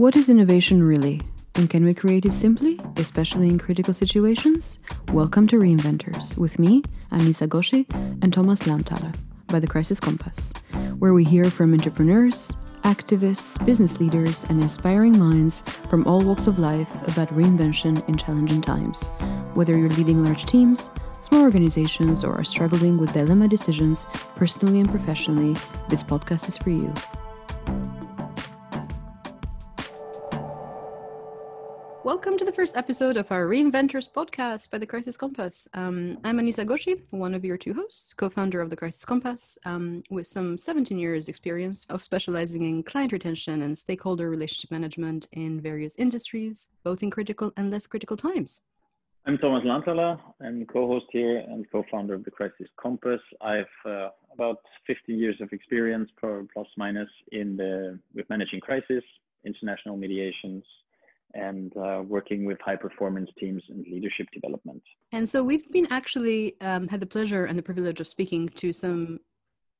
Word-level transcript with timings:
What 0.00 0.16
is 0.16 0.30
innovation 0.30 0.82
really? 0.82 1.20
And 1.56 1.68
can 1.68 1.84
we 1.84 1.92
create 1.92 2.24
it 2.24 2.32
simply, 2.32 2.80
especially 2.96 3.48
in 3.48 3.58
critical 3.58 3.92
situations? 3.92 4.78
Welcome 5.12 5.46
to 5.48 5.58
Reinventors 5.58 6.38
with 6.38 6.58
me, 6.58 6.80
Anisa 7.10 7.46
Goshi, 7.46 7.86
and 8.22 8.32
Thomas 8.32 8.62
Lantala 8.62 9.14
by 9.48 9.60
the 9.60 9.66
Crisis 9.66 10.00
Compass, 10.00 10.54
where 11.00 11.12
we 11.12 11.22
hear 11.22 11.44
from 11.44 11.74
entrepreneurs, 11.74 12.56
activists, 12.84 13.62
business 13.66 14.00
leaders, 14.00 14.44
and 14.44 14.62
inspiring 14.62 15.18
minds 15.18 15.60
from 15.90 16.06
all 16.06 16.24
walks 16.24 16.46
of 16.46 16.58
life 16.58 16.90
about 17.06 17.28
reinvention 17.34 18.02
in 18.08 18.16
challenging 18.16 18.62
times. 18.62 19.20
Whether 19.52 19.76
you're 19.76 19.90
leading 19.90 20.24
large 20.24 20.46
teams, 20.46 20.88
small 21.20 21.42
organizations, 21.42 22.24
or 22.24 22.32
are 22.32 22.44
struggling 22.44 22.96
with 22.96 23.12
dilemma 23.12 23.48
decisions 23.48 24.06
personally 24.34 24.80
and 24.80 24.90
professionally, 24.90 25.60
this 25.90 26.02
podcast 26.02 26.48
is 26.48 26.56
for 26.56 26.70
you. 26.70 26.90
Welcome 32.20 32.36
to 32.36 32.44
the 32.44 32.52
first 32.52 32.76
episode 32.76 33.16
of 33.16 33.32
our 33.32 33.46
Reinventors 33.46 34.12
podcast 34.12 34.70
by 34.70 34.76
the 34.76 34.84
Crisis 34.84 35.16
Compass. 35.16 35.66
Um, 35.72 36.18
I'm 36.22 36.38
Anisa 36.38 36.66
Goshi, 36.66 36.96
one 37.12 37.32
of 37.32 37.46
your 37.46 37.56
two 37.56 37.72
hosts, 37.72 38.12
co 38.12 38.28
founder 38.28 38.60
of 38.60 38.68
the 38.68 38.76
Crisis 38.76 39.06
Compass, 39.06 39.56
um, 39.64 40.02
with 40.10 40.26
some 40.26 40.58
17 40.58 40.98
years' 40.98 41.28
experience 41.30 41.86
of 41.88 42.02
specializing 42.02 42.64
in 42.64 42.82
client 42.82 43.12
retention 43.12 43.62
and 43.62 43.78
stakeholder 43.78 44.28
relationship 44.28 44.70
management 44.70 45.28
in 45.32 45.62
various 45.62 45.96
industries, 45.96 46.68
both 46.84 47.02
in 47.02 47.10
critical 47.10 47.54
and 47.56 47.70
less 47.70 47.86
critical 47.86 48.18
times. 48.18 48.60
I'm 49.24 49.38
Thomas 49.38 49.64
Lantala. 49.64 50.20
I'm 50.42 50.66
co-host 50.66 51.06
here 51.12 51.38
and 51.38 51.64
co-founder 51.72 52.12
of 52.12 52.24
the 52.24 52.30
Crisis 52.30 52.68
Compass. 52.76 53.22
I've 53.40 53.64
uh, 53.86 54.10
about 54.30 54.58
50 54.86 55.14
years 55.14 55.36
of 55.40 55.54
experience, 55.54 56.10
plus 56.20 56.68
minus, 56.76 57.08
in 57.32 57.56
the 57.56 57.98
with 58.14 58.28
managing 58.28 58.60
crisis, 58.60 59.04
international 59.46 59.96
mediations, 59.96 60.64
and 61.34 61.76
uh, 61.76 62.02
working 62.06 62.44
with 62.44 62.60
high 62.60 62.76
performance 62.76 63.30
teams 63.38 63.62
and 63.68 63.86
leadership 63.86 64.26
development. 64.32 64.82
And 65.12 65.28
so 65.28 65.42
we've 65.42 65.68
been 65.70 65.86
actually 65.90 66.60
um, 66.60 66.88
had 66.88 67.00
the 67.00 67.06
pleasure 67.06 67.44
and 67.44 67.58
the 67.58 67.62
privilege 67.62 68.00
of 68.00 68.08
speaking 68.08 68.48
to 68.50 68.72
some 68.72 69.20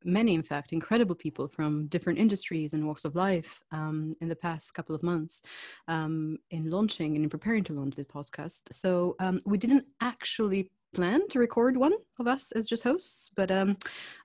many, 0.04 0.34
in 0.34 0.42
fact, 0.42 0.72
incredible 0.72 1.14
people 1.14 1.48
from 1.48 1.86
different 1.88 2.18
industries 2.18 2.72
and 2.72 2.86
walks 2.86 3.04
of 3.04 3.14
life 3.14 3.62
um, 3.72 4.14
in 4.20 4.28
the 4.28 4.36
past 4.36 4.74
couple 4.74 4.94
of 4.94 5.02
months 5.02 5.42
um, 5.88 6.38
in 6.50 6.70
launching 6.70 7.16
and 7.16 7.24
in 7.24 7.30
preparing 7.30 7.64
to 7.64 7.72
launch 7.72 7.96
this 7.96 8.06
podcast. 8.06 8.62
So 8.72 9.16
um, 9.20 9.40
we 9.44 9.58
didn't 9.58 9.84
actually 10.00 10.70
plan 10.94 11.28
to 11.28 11.38
record 11.38 11.76
one 11.76 11.92
of 12.18 12.26
us 12.26 12.52
as 12.52 12.66
just 12.66 12.82
hosts, 12.82 13.30
but 13.36 13.50
um, 13.50 13.76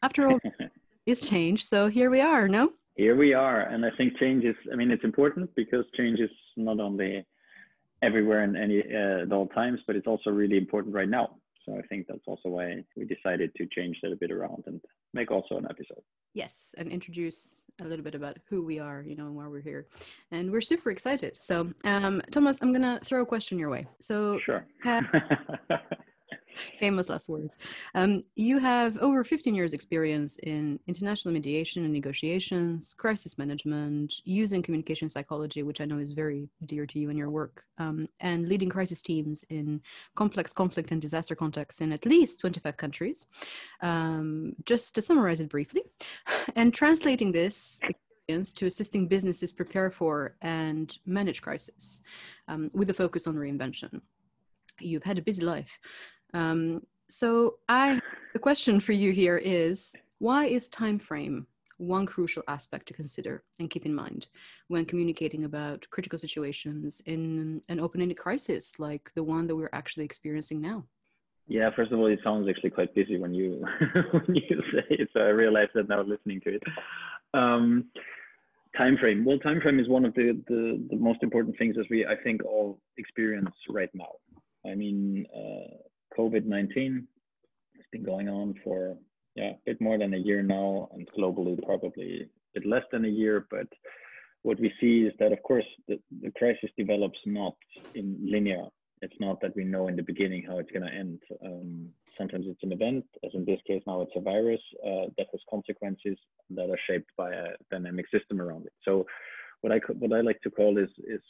after 0.01 0.27
all, 0.27 0.39
it's 1.05 1.27
changed. 1.27 1.65
So 1.65 1.87
here 1.87 2.09
we 2.09 2.21
are, 2.21 2.47
no? 2.47 2.71
Here 2.95 3.15
we 3.15 3.33
are 3.33 3.61
and 3.61 3.85
i 3.85 3.89
think 3.97 4.17
change 4.17 4.43
is 4.43 4.55
i 4.71 4.75
mean 4.75 4.89
it's 4.89 5.03
important 5.03 5.49
because 5.55 5.85
change 5.95 6.19
is 6.19 6.29
not 6.57 6.79
only 6.79 7.25
everywhere 8.01 8.41
and 8.43 8.57
any 8.57 8.79
uh, 8.81 9.23
at 9.23 9.31
all 9.31 9.47
times 9.47 9.79
but 9.87 9.95
it's 9.95 10.07
also 10.07 10.29
really 10.29 10.57
important 10.57 10.93
right 10.93 11.09
now. 11.09 11.35
So 11.65 11.75
i 11.77 11.81
think 11.87 12.05
that's 12.07 12.27
also 12.27 12.49
why 12.49 12.83
we 12.95 13.05
decided 13.05 13.53
to 13.55 13.65
change 13.75 13.97
that 14.03 14.11
a 14.11 14.15
bit 14.15 14.31
around 14.31 14.63
and 14.67 14.79
make 15.13 15.31
also 15.31 15.57
an 15.57 15.65
episode. 15.69 16.03
Yes 16.33 16.75
and 16.77 16.91
introduce 16.91 17.65
a 17.81 17.85
little 17.85 18.03
bit 18.03 18.13
about 18.13 18.37
who 18.49 18.63
we 18.63 18.77
are 18.79 19.01
you 19.01 19.15
know 19.15 19.25
and 19.25 19.35
why 19.35 19.47
we're 19.47 19.61
here. 19.61 19.87
And 20.31 20.51
we're 20.51 20.61
super 20.61 20.91
excited. 20.91 21.35
So 21.35 21.73
um, 21.83 22.21
thomas 22.31 22.59
i'm 22.61 22.71
gonna 22.71 22.99
throw 23.03 23.21
a 23.21 23.25
question 23.25 23.57
your 23.57 23.69
way. 23.69 23.87
So 23.99 24.39
sure 24.45 24.65
famous 26.79 27.09
last 27.09 27.29
words. 27.29 27.57
Um, 27.93 28.23
you 28.35 28.59
have 28.59 28.97
over 28.99 29.23
15 29.23 29.55
years 29.55 29.73
experience 29.73 30.37
in 30.43 30.79
international 30.87 31.33
mediation 31.33 31.83
and 31.83 31.93
negotiations, 31.93 32.93
crisis 32.97 33.37
management, 33.37 34.13
using 34.23 34.61
communication 34.61 35.09
psychology, 35.09 35.63
which 35.63 35.81
I 35.81 35.85
know 35.85 35.99
is 35.99 36.11
very 36.11 36.49
dear 36.65 36.85
to 36.85 36.99
you 36.99 37.09
in 37.09 37.17
your 37.17 37.29
work, 37.29 37.63
um, 37.77 38.07
and 38.19 38.47
leading 38.47 38.69
crisis 38.69 39.01
teams 39.01 39.43
in 39.49 39.81
complex 40.15 40.53
conflict 40.53 40.91
and 40.91 41.01
disaster 41.01 41.35
contexts 41.35 41.81
in 41.81 41.91
at 41.91 42.05
least 42.05 42.39
25 42.39 42.77
countries. 42.77 43.25
Um, 43.81 44.53
just 44.65 44.95
to 44.95 45.01
summarize 45.01 45.39
it 45.39 45.49
briefly, 45.49 45.83
and 46.55 46.73
translating 46.73 47.31
this 47.31 47.79
experience 48.27 48.53
to 48.53 48.65
assisting 48.65 49.07
businesses 49.07 49.51
prepare 49.51 49.91
for 49.91 50.35
and 50.41 50.97
manage 51.05 51.41
crisis 51.41 52.01
um, 52.47 52.71
with 52.73 52.89
a 52.89 52.93
focus 52.93 53.27
on 53.27 53.35
reinvention. 53.35 54.01
You've 54.79 55.03
had 55.03 55.17
a 55.17 55.21
busy 55.21 55.41
life. 55.41 55.79
Um, 56.33 56.85
so 57.07 57.55
I, 57.69 58.01
the 58.33 58.39
question 58.39 58.79
for 58.79 58.93
you 58.93 59.11
here 59.11 59.37
is, 59.37 59.95
why 60.19 60.45
is 60.45 60.67
time 60.69 60.99
frame 60.99 61.47
one 61.77 62.05
crucial 62.05 62.43
aspect 62.47 62.87
to 62.87 62.93
consider 62.93 63.43
and 63.59 63.69
keep 63.69 63.85
in 63.85 63.93
mind 63.93 64.27
when 64.69 64.85
communicating 64.85 65.43
about 65.43 65.85
critical 65.89 66.17
situations 66.17 67.01
in 67.05 67.61
an 67.69 67.79
open-ended 67.79 68.17
crisis 68.17 68.79
like 68.79 69.11
the 69.15 69.23
one 69.23 69.45
that 69.47 69.55
we're 69.55 69.69
actually 69.73 70.05
experiencing 70.05 70.61
now? 70.61 70.85
Yeah, 71.47 71.69
first 71.75 71.91
of 71.91 71.99
all, 71.99 72.07
it 72.07 72.19
sounds 72.23 72.49
actually 72.49 72.71
quite 72.71 72.95
busy 72.95 73.17
when 73.17 73.33
you 73.33 73.63
when 74.11 74.35
you 74.35 74.61
say 74.71 74.85
it. 74.89 75.09
So 75.13 75.19
I 75.19 75.29
realized 75.29 75.71
that 75.75 75.89
now 75.89 76.01
listening 76.01 76.41
to 76.41 76.55
it. 76.55 76.63
Um, 77.35 77.85
time 78.75 78.97
frame. 78.97 79.23
Well, 79.23 79.37
time 79.39 79.61
frame 79.61 79.79
is 79.79 79.87
one 79.87 80.05
of 80.05 80.13
the, 80.15 80.41
the, 80.47 80.83
the 80.89 80.95
most 80.95 81.21
important 81.21 81.57
things 81.57 81.75
as 81.79 81.85
we 81.89 82.05
I 82.05 82.15
think 82.23 82.43
all 82.43 82.79
experience 82.97 83.53
right 83.69 83.89
now. 83.93 84.13
I 84.65 84.73
mean, 84.73 85.27
uh, 85.35 85.77
COVID-19 86.17 87.05
has 87.75 87.85
been 87.91 88.03
going 88.03 88.29
on 88.29 88.55
for 88.63 88.97
yeah, 89.35 89.51
a 89.51 89.57
bit 89.65 89.81
more 89.81 89.97
than 89.97 90.13
a 90.13 90.17
year 90.17 90.41
now, 90.41 90.89
and 90.93 91.07
globally 91.17 91.61
probably 91.63 92.21
a 92.21 92.59
bit 92.59 92.65
less 92.65 92.83
than 92.91 93.05
a 93.05 93.09
year. 93.09 93.47
But 93.51 93.67
what 94.43 94.59
we 94.59 94.71
see 94.79 95.01
is 95.01 95.13
that, 95.19 95.33
of 95.33 95.43
course, 95.43 95.65
the, 95.87 95.99
the 96.21 96.31
crisis 96.31 96.69
develops 96.77 97.19
not 97.25 97.55
in 97.93 98.17
linear. 98.23 98.65
It's 99.01 99.19
not 99.19 99.41
that 99.41 99.55
we 99.55 99.65
know 99.65 99.89
in 99.89 99.97
the 99.97 100.03
beginning 100.03 100.45
how 100.47 100.59
it's 100.59 100.71
going 100.71 100.85
to 100.85 100.93
end. 100.93 101.21
Um, 101.43 101.89
sometimes 102.17 102.45
it's 102.47 102.63
an 102.63 102.71
event, 102.71 103.05
as 103.25 103.31
in 103.33 103.43
this 103.43 103.59
case 103.67 103.83
now 103.85 104.01
it's 104.01 104.15
a 104.15 104.21
virus 104.21 104.61
uh, 104.85 105.07
that 105.17 105.27
has 105.31 105.41
consequences 105.49 106.17
that 106.51 106.69
are 106.69 106.79
shaped 106.89 107.11
by 107.17 107.31
a 107.33 107.47
dynamic 107.69 108.05
system 108.09 108.39
around 108.39 108.65
it. 108.65 108.73
So, 108.83 109.05
what 109.61 109.73
I 109.73 109.79
what 109.99 110.13
I 110.13 110.21
like 110.21 110.39
to 110.41 110.49
call 110.49 110.77
is 110.77 110.89
is 110.99 111.21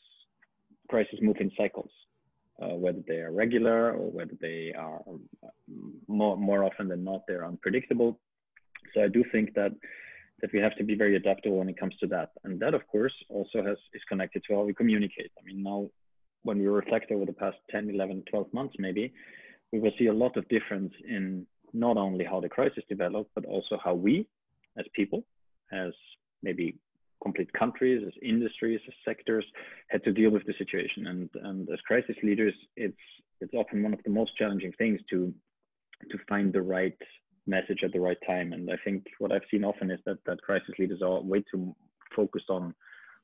crisis 0.90 1.19
move 1.22 1.38
in 1.40 1.51
cycles 1.57 1.90
uh, 2.62 2.76
whether 2.76 3.02
they 3.08 3.18
are 3.18 3.32
regular 3.32 3.92
or 3.92 4.10
whether 4.12 4.34
they 4.40 4.74
are 4.78 5.02
um, 5.08 5.22
more, 6.08 6.38
more 6.38 6.64
often 6.64 6.88
than 6.88 7.04
not, 7.04 7.22
they're 7.28 7.46
unpredictable. 7.46 8.20
So 8.94 9.04
I 9.04 9.08
do 9.08 9.24
think 9.32 9.54
that 9.56 9.72
that 10.42 10.52
we 10.52 10.60
have 10.60 10.76
to 10.76 10.84
be 10.84 10.96
very 10.96 11.16
adaptable 11.16 11.60
when 11.60 11.70
it 11.70 11.80
comes 11.80 11.96
to 11.98 12.08
that. 12.08 12.32
And 12.44 12.60
that, 12.60 12.74
of 12.74 12.86
course, 12.88 13.14
also 13.30 13.64
has 13.64 13.78
is 13.94 14.02
connected 14.10 14.44
to 14.48 14.56
how 14.56 14.64
we 14.64 14.74
communicate. 14.74 15.32
I 15.40 15.46
mean, 15.46 15.64
now 15.64 15.90
when 16.44 16.60
we 16.60 16.68
reflect 16.68 17.12
over 17.12 17.26
the 17.26 17.34
past 17.34 17.58
10, 17.72 17.90
11, 17.90 18.24
12 18.30 18.54
months, 18.54 18.76
maybe, 18.78 19.14
we 19.72 19.80
will 19.80 19.94
see 19.98 20.08
a 20.08 20.14
lot 20.14 20.36
of 20.38 20.48
difference 20.50 20.94
in 21.08 21.48
not 21.74 21.98
only 21.98 22.26
how 22.26 22.40
the 22.42 22.50
crisis 22.50 22.84
developed, 22.90 23.32
but 23.34 23.46
also 23.46 23.80
how 23.84 23.94
we 23.94 24.28
as 24.78 24.86
people, 24.94 25.24
as 25.72 25.94
maybe 26.44 26.76
complete 27.28 27.52
countries, 27.53 28.03
as 28.08 28.13
industries, 28.22 28.80
as 28.88 28.94
sectors 29.09 29.46
had 29.90 30.03
to 30.03 30.12
deal 30.19 30.31
with 30.36 30.46
the 30.46 30.53
situation. 30.62 31.08
And, 31.08 31.30
and 31.47 31.68
as 31.74 31.80
crisis 31.90 32.18
leaders, 32.24 32.56
it's 32.86 33.06
it's 33.41 33.53
often 33.62 33.84
one 33.84 33.94
of 33.94 34.00
the 34.06 34.18
most 34.19 34.31
challenging 34.40 34.74
things 34.78 35.00
to 35.12 35.34
to 36.12 36.18
find 36.30 36.53
the 36.53 36.62
right 36.75 36.97
message 37.47 37.81
at 37.84 37.91
the 37.94 38.06
right 38.08 38.22
time. 38.25 38.53
And 38.53 38.63
I 38.75 38.78
think 38.86 39.00
what 39.19 39.31
I've 39.31 39.50
seen 39.52 39.63
often 39.72 39.90
is 39.96 40.00
that 40.06 40.19
that 40.28 40.41
crisis 40.47 40.75
leaders 40.80 41.02
are 41.02 41.19
way 41.22 41.44
too 41.52 41.75
focused 42.16 42.50
on 42.50 42.74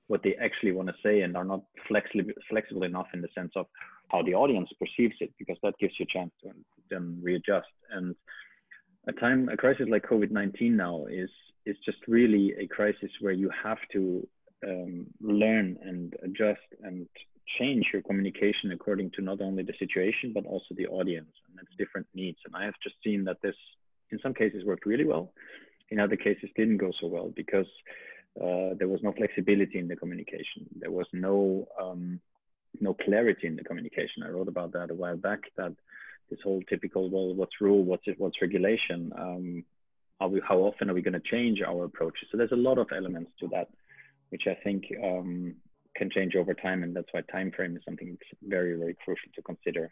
what 0.07 0.21
they 0.23 0.35
actually 0.45 0.73
want 0.77 0.89
to 0.89 1.01
say 1.05 1.21
and 1.21 1.37
are 1.37 1.49
not 1.53 1.61
flexible 1.87 2.33
flexible 2.49 2.83
enough 2.83 3.09
in 3.13 3.21
the 3.21 3.33
sense 3.37 3.53
of 3.55 3.65
how 4.11 4.21
the 4.23 4.33
audience 4.33 4.69
perceives 4.81 5.17
it, 5.25 5.31
because 5.39 5.57
that 5.63 5.79
gives 5.79 5.93
you 5.97 6.05
a 6.09 6.13
chance 6.17 6.31
to 6.43 6.49
then 6.89 7.05
readjust. 7.27 7.73
And 7.95 8.15
a 9.07 9.13
time 9.13 9.49
a 9.49 9.57
crisis 9.57 9.87
like 9.89 10.03
COVID-19 10.11 10.71
now 10.71 11.05
is 11.23 11.29
is 11.65 11.75
just 11.85 11.99
really 12.07 12.53
a 12.59 12.67
crisis 12.67 13.11
where 13.19 13.33
you 13.33 13.49
have 13.63 13.77
to 13.93 14.27
um, 14.67 15.07
learn 15.19 15.77
and 15.83 16.13
adjust 16.23 16.61
and 16.83 17.07
change 17.59 17.85
your 17.91 18.01
communication 18.01 18.71
according 18.71 19.11
to 19.11 19.21
not 19.21 19.41
only 19.41 19.63
the 19.63 19.73
situation 19.79 20.31
but 20.33 20.45
also 20.45 20.73
the 20.75 20.87
audience 20.87 21.31
and 21.49 21.59
its 21.59 21.75
different 21.77 22.07
needs. 22.13 22.37
And 22.45 22.55
I 22.55 22.65
have 22.65 22.75
just 22.83 22.95
seen 23.03 23.23
that 23.25 23.41
this, 23.41 23.55
in 24.11 24.19
some 24.19 24.33
cases, 24.33 24.63
worked 24.65 24.85
really 24.85 25.05
well. 25.05 25.33
In 25.89 25.99
other 25.99 26.15
cases, 26.15 26.49
didn't 26.55 26.77
go 26.77 26.91
so 26.99 27.07
well 27.07 27.31
because 27.35 27.67
uh, 28.39 28.75
there 28.77 28.87
was 28.87 29.01
no 29.03 29.11
flexibility 29.11 29.77
in 29.77 29.87
the 29.87 29.95
communication. 29.95 30.65
There 30.79 30.91
was 30.91 31.07
no 31.11 31.67
um, 31.79 32.21
no 32.79 32.93
clarity 32.93 33.47
in 33.47 33.57
the 33.57 33.63
communication. 33.63 34.23
I 34.23 34.29
wrote 34.29 34.47
about 34.47 34.71
that 34.73 34.89
a 34.89 34.93
while 34.93 35.17
back. 35.17 35.41
That 35.57 35.73
this 36.29 36.39
whole 36.41 36.61
typical 36.69 37.09
well, 37.09 37.35
what's 37.35 37.59
rule, 37.59 37.83
what's 37.83 38.07
it, 38.07 38.17
what's 38.17 38.41
regulation, 38.41 39.11
um, 39.17 39.65
we, 40.27 40.41
how 40.47 40.57
often 40.59 40.89
are 40.89 40.93
we 40.93 41.01
going 41.01 41.13
to 41.13 41.31
change 41.31 41.61
our 41.61 41.85
approaches? 41.85 42.27
So 42.31 42.37
there's 42.37 42.51
a 42.51 42.55
lot 42.55 42.77
of 42.77 42.87
elements 42.95 43.31
to 43.39 43.47
that, 43.49 43.69
which 44.29 44.43
I 44.47 44.55
think 44.63 44.83
um, 45.03 45.55
can 45.95 46.09
change 46.09 46.35
over 46.35 46.53
time, 46.53 46.83
and 46.83 46.95
that's 46.95 47.07
why 47.11 47.21
time 47.31 47.51
frame 47.55 47.75
is 47.75 47.83
something 47.85 48.17
very, 48.43 48.77
very 48.77 48.95
crucial 49.03 49.29
to 49.35 49.41
consider 49.41 49.91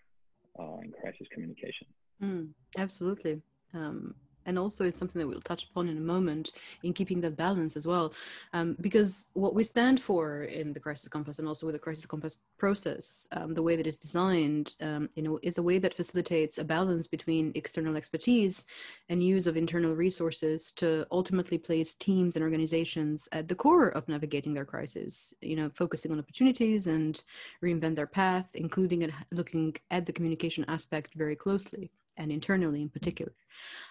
uh, 0.59 0.77
in 0.83 0.91
crisis 0.91 1.27
communication. 1.33 1.87
Mm, 2.21 2.49
absolutely. 2.77 3.41
Um, 3.73 4.15
and 4.49 4.57
also 4.57 4.83
is 4.83 4.95
something 4.95 5.19
that 5.19 5.27
we'll 5.27 5.39
touch 5.41 5.63
upon 5.69 5.87
in 5.87 5.97
a 5.97 6.09
moment 6.15 6.53
in 6.83 6.91
keeping 6.91 7.21
that 7.21 7.37
balance 7.37 7.77
as 7.77 7.85
well. 7.85 8.11
Um, 8.53 8.75
because 8.81 9.29
what 9.33 9.53
we 9.53 9.63
stand 9.63 10.01
for 10.01 10.43
in 10.43 10.73
the 10.73 10.79
Crisis 10.79 11.07
Compass 11.07 11.37
and 11.39 11.47
also 11.47 11.67
with 11.67 11.75
the 11.75 11.85
Crisis 11.87 12.07
Compass 12.07 12.37
process, 12.57 13.27
um, 13.31 13.53
the 13.53 13.61
way 13.61 13.75
that 13.75 13.85
it's 13.85 13.97
designed, 13.97 14.75
um, 14.81 15.07
you 15.15 15.23
know, 15.23 15.39
is 15.43 15.59
a 15.59 15.63
way 15.69 15.77
that 15.79 15.93
facilitates 15.93 16.57
a 16.57 16.63
balance 16.63 17.05
between 17.07 17.51
external 17.53 17.95
expertise 17.95 18.65
and 19.09 19.23
use 19.23 19.45
of 19.45 19.55
internal 19.55 19.95
resources 19.95 20.71
to 20.73 21.05
ultimately 21.11 21.59
place 21.59 21.93
teams 21.93 22.35
and 22.35 22.43
organizations 22.43 23.29
at 23.31 23.47
the 23.47 23.55
core 23.55 23.89
of 23.89 24.09
navigating 24.09 24.53
their 24.55 24.65
crisis, 24.65 25.31
you 25.41 25.55
know, 25.55 25.69
focusing 25.69 26.11
on 26.11 26.19
opportunities 26.19 26.87
and 26.87 27.23
reinvent 27.63 27.95
their 27.95 28.07
path, 28.07 28.47
including 28.55 28.99
looking 29.31 29.75
at 29.91 30.07
the 30.07 30.13
communication 30.13 30.65
aspect 30.67 31.13
very 31.13 31.35
closely 31.35 31.91
and 32.19 32.31
internally 32.31 32.81
in 32.81 32.89
particular. 32.89 33.33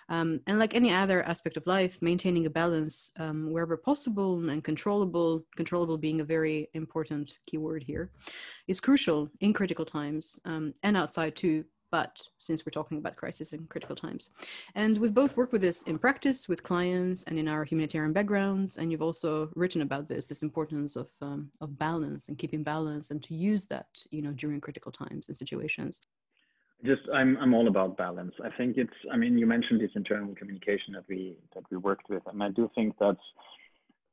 Um, 0.08 0.40
and 0.46 0.58
like 0.58 0.74
any 0.74 0.92
other 0.92 1.22
aspect 1.24 1.56
of 1.56 1.66
life, 1.66 1.98
maintaining 2.00 2.46
a 2.46 2.50
balance 2.50 3.12
um, 3.18 3.52
wherever 3.52 3.76
possible 3.76 4.48
and 4.48 4.62
controllable, 4.62 5.44
controllable 5.56 5.98
being 5.98 6.20
a 6.20 6.24
very 6.24 6.68
important 6.74 7.38
keyword 7.46 7.82
here, 7.82 8.10
is 8.68 8.80
crucial 8.80 9.28
in 9.40 9.52
critical 9.52 9.84
times 9.84 10.38
um, 10.44 10.72
and 10.82 10.96
outside 10.96 11.34
too. 11.34 11.64
But 11.90 12.20
since 12.38 12.66
we're 12.66 12.70
talking 12.70 12.98
about 12.98 13.16
crisis 13.16 13.54
and 13.54 13.66
critical 13.70 13.96
times, 13.96 14.28
and 14.74 14.98
we've 14.98 15.14
both 15.14 15.38
worked 15.38 15.54
with 15.54 15.62
this 15.62 15.84
in 15.84 15.98
practice 15.98 16.46
with 16.46 16.62
clients 16.62 17.24
and 17.24 17.38
in 17.38 17.48
our 17.48 17.64
humanitarian 17.64 18.12
backgrounds, 18.12 18.76
and 18.76 18.92
you've 18.92 19.00
also 19.00 19.48
written 19.54 19.80
about 19.80 20.06
this, 20.06 20.26
this 20.26 20.42
importance 20.42 20.96
of 20.96 21.08
um, 21.22 21.50
of 21.62 21.78
balance 21.78 22.28
and 22.28 22.36
keeping 22.36 22.62
balance, 22.62 23.10
and 23.10 23.22
to 23.22 23.34
use 23.34 23.64
that, 23.66 23.86
you 24.10 24.20
know, 24.20 24.32
during 24.32 24.60
critical 24.60 24.92
times 24.92 25.28
and 25.28 25.36
situations 25.36 26.02
just 26.84 27.02
i'm 27.14 27.36
i'm 27.38 27.54
all 27.54 27.68
about 27.68 27.96
balance. 27.96 28.34
I 28.44 28.50
think 28.56 28.76
it's 28.76 28.92
i 29.12 29.16
mean 29.16 29.38
you 29.38 29.46
mentioned 29.46 29.80
this 29.80 29.90
internal 29.94 30.34
communication 30.34 30.94
that 30.94 31.04
we 31.08 31.36
that 31.54 31.64
we 31.70 31.76
worked 31.76 32.08
with 32.08 32.22
and 32.26 32.42
i 32.42 32.50
do 32.50 32.70
think 32.74 32.94
that's 33.00 33.20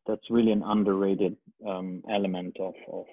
that's 0.07 0.29
really 0.29 0.51
an 0.51 0.63
underrated 0.63 1.35
um, 1.67 2.03
element 2.11 2.55
of 2.59 2.73
of 2.91 3.05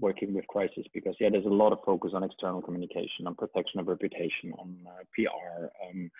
working 0.00 0.32
with 0.32 0.46
crisis 0.46 0.84
because 0.94 1.14
yeah 1.20 1.28
there's 1.30 1.44
a 1.44 1.48
lot 1.48 1.72
of 1.72 1.78
focus 1.84 2.12
on 2.14 2.24
external 2.24 2.62
communication 2.62 3.26
on 3.26 3.34
protection 3.34 3.80
of 3.80 3.88
reputation 3.88 4.52
on 4.58 4.76
uh, 4.86 5.02
pr 5.14 5.66
um, 5.86 6.10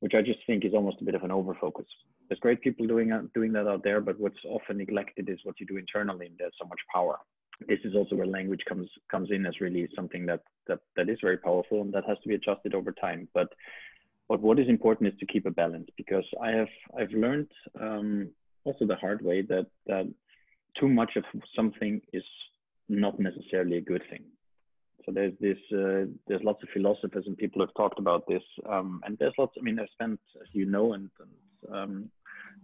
which 0.00 0.14
i 0.14 0.22
just 0.22 0.38
think 0.46 0.64
is 0.64 0.72
almost 0.74 1.00
a 1.00 1.04
bit 1.04 1.14
of 1.14 1.22
an 1.22 1.30
over 1.30 1.54
focus 1.60 1.86
there's 2.28 2.40
great 2.40 2.62
people 2.62 2.86
doing 2.86 3.12
uh, 3.12 3.22
doing 3.34 3.52
that 3.52 3.68
out 3.68 3.84
there 3.84 4.00
but 4.00 4.18
what's 4.18 4.42
often 4.46 4.78
neglected 4.78 5.28
is 5.28 5.38
what 5.44 5.60
you 5.60 5.66
do 5.66 5.76
internally 5.76 6.26
and 6.26 6.36
there's 6.38 6.54
so 6.60 6.66
much 6.66 6.80
power 6.92 7.18
this 7.68 7.80
is 7.84 7.94
also 7.94 8.16
where 8.16 8.26
language 8.26 8.62
comes 8.68 8.88
comes 9.10 9.30
in 9.30 9.46
as 9.46 9.60
really 9.60 9.88
something 9.94 10.26
that 10.26 10.40
that 10.66 10.80
that 10.96 11.08
is 11.08 11.18
very 11.22 11.38
powerful 11.38 11.80
and 11.82 11.92
that 11.92 12.04
has 12.06 12.18
to 12.22 12.28
be 12.28 12.34
adjusted 12.34 12.74
over 12.74 12.92
time. 12.92 13.28
But 13.34 13.48
but 14.28 14.40
what 14.40 14.58
is 14.58 14.68
important 14.68 15.12
is 15.12 15.18
to 15.20 15.26
keep 15.26 15.46
a 15.46 15.50
balance 15.50 15.88
because 15.96 16.24
I 16.42 16.50
have 16.50 16.68
I've 16.98 17.12
learned 17.12 17.50
um, 17.80 18.30
also 18.64 18.86
the 18.86 18.96
hard 18.96 19.22
way 19.22 19.42
that 19.42 19.66
that 19.86 20.12
too 20.78 20.88
much 20.88 21.12
of 21.16 21.24
something 21.54 22.00
is 22.12 22.24
not 22.88 23.18
necessarily 23.20 23.76
a 23.78 23.82
good 23.82 24.02
thing. 24.10 24.24
So 25.04 25.12
there's 25.12 25.34
this 25.40 25.58
uh, 25.72 26.06
there's 26.28 26.44
lots 26.44 26.62
of 26.62 26.68
philosophers 26.72 27.24
and 27.26 27.36
people 27.36 27.60
have 27.60 27.74
talked 27.74 27.98
about 27.98 28.26
this 28.28 28.42
um, 28.68 29.00
and 29.04 29.18
there's 29.18 29.34
lots. 29.38 29.54
I 29.58 29.62
mean 29.62 29.78
I've 29.78 29.88
spent 29.92 30.20
as 30.40 30.48
you 30.52 30.66
know 30.66 30.94
and, 30.94 31.10
and 31.20 31.74
um, 31.74 32.10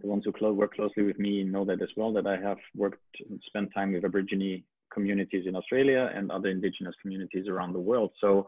the 0.01 0.07
ones 0.07 0.23
who 0.25 0.31
clo- 0.31 0.53
work 0.53 0.75
closely 0.75 1.03
with 1.03 1.19
me 1.19 1.43
know 1.43 1.65
that 1.65 1.81
as 1.81 1.89
well 1.97 2.13
that 2.13 2.27
I 2.27 2.37
have 2.37 2.57
worked 2.75 3.15
and 3.29 3.41
spent 3.47 3.73
time 3.73 3.93
with 3.93 4.05
Aborigine 4.05 4.63
communities 4.93 5.45
in 5.47 5.55
Australia 5.55 6.11
and 6.13 6.31
other 6.31 6.49
indigenous 6.49 6.95
communities 7.01 7.47
around 7.47 7.73
the 7.73 7.79
world. 7.79 8.11
So 8.19 8.47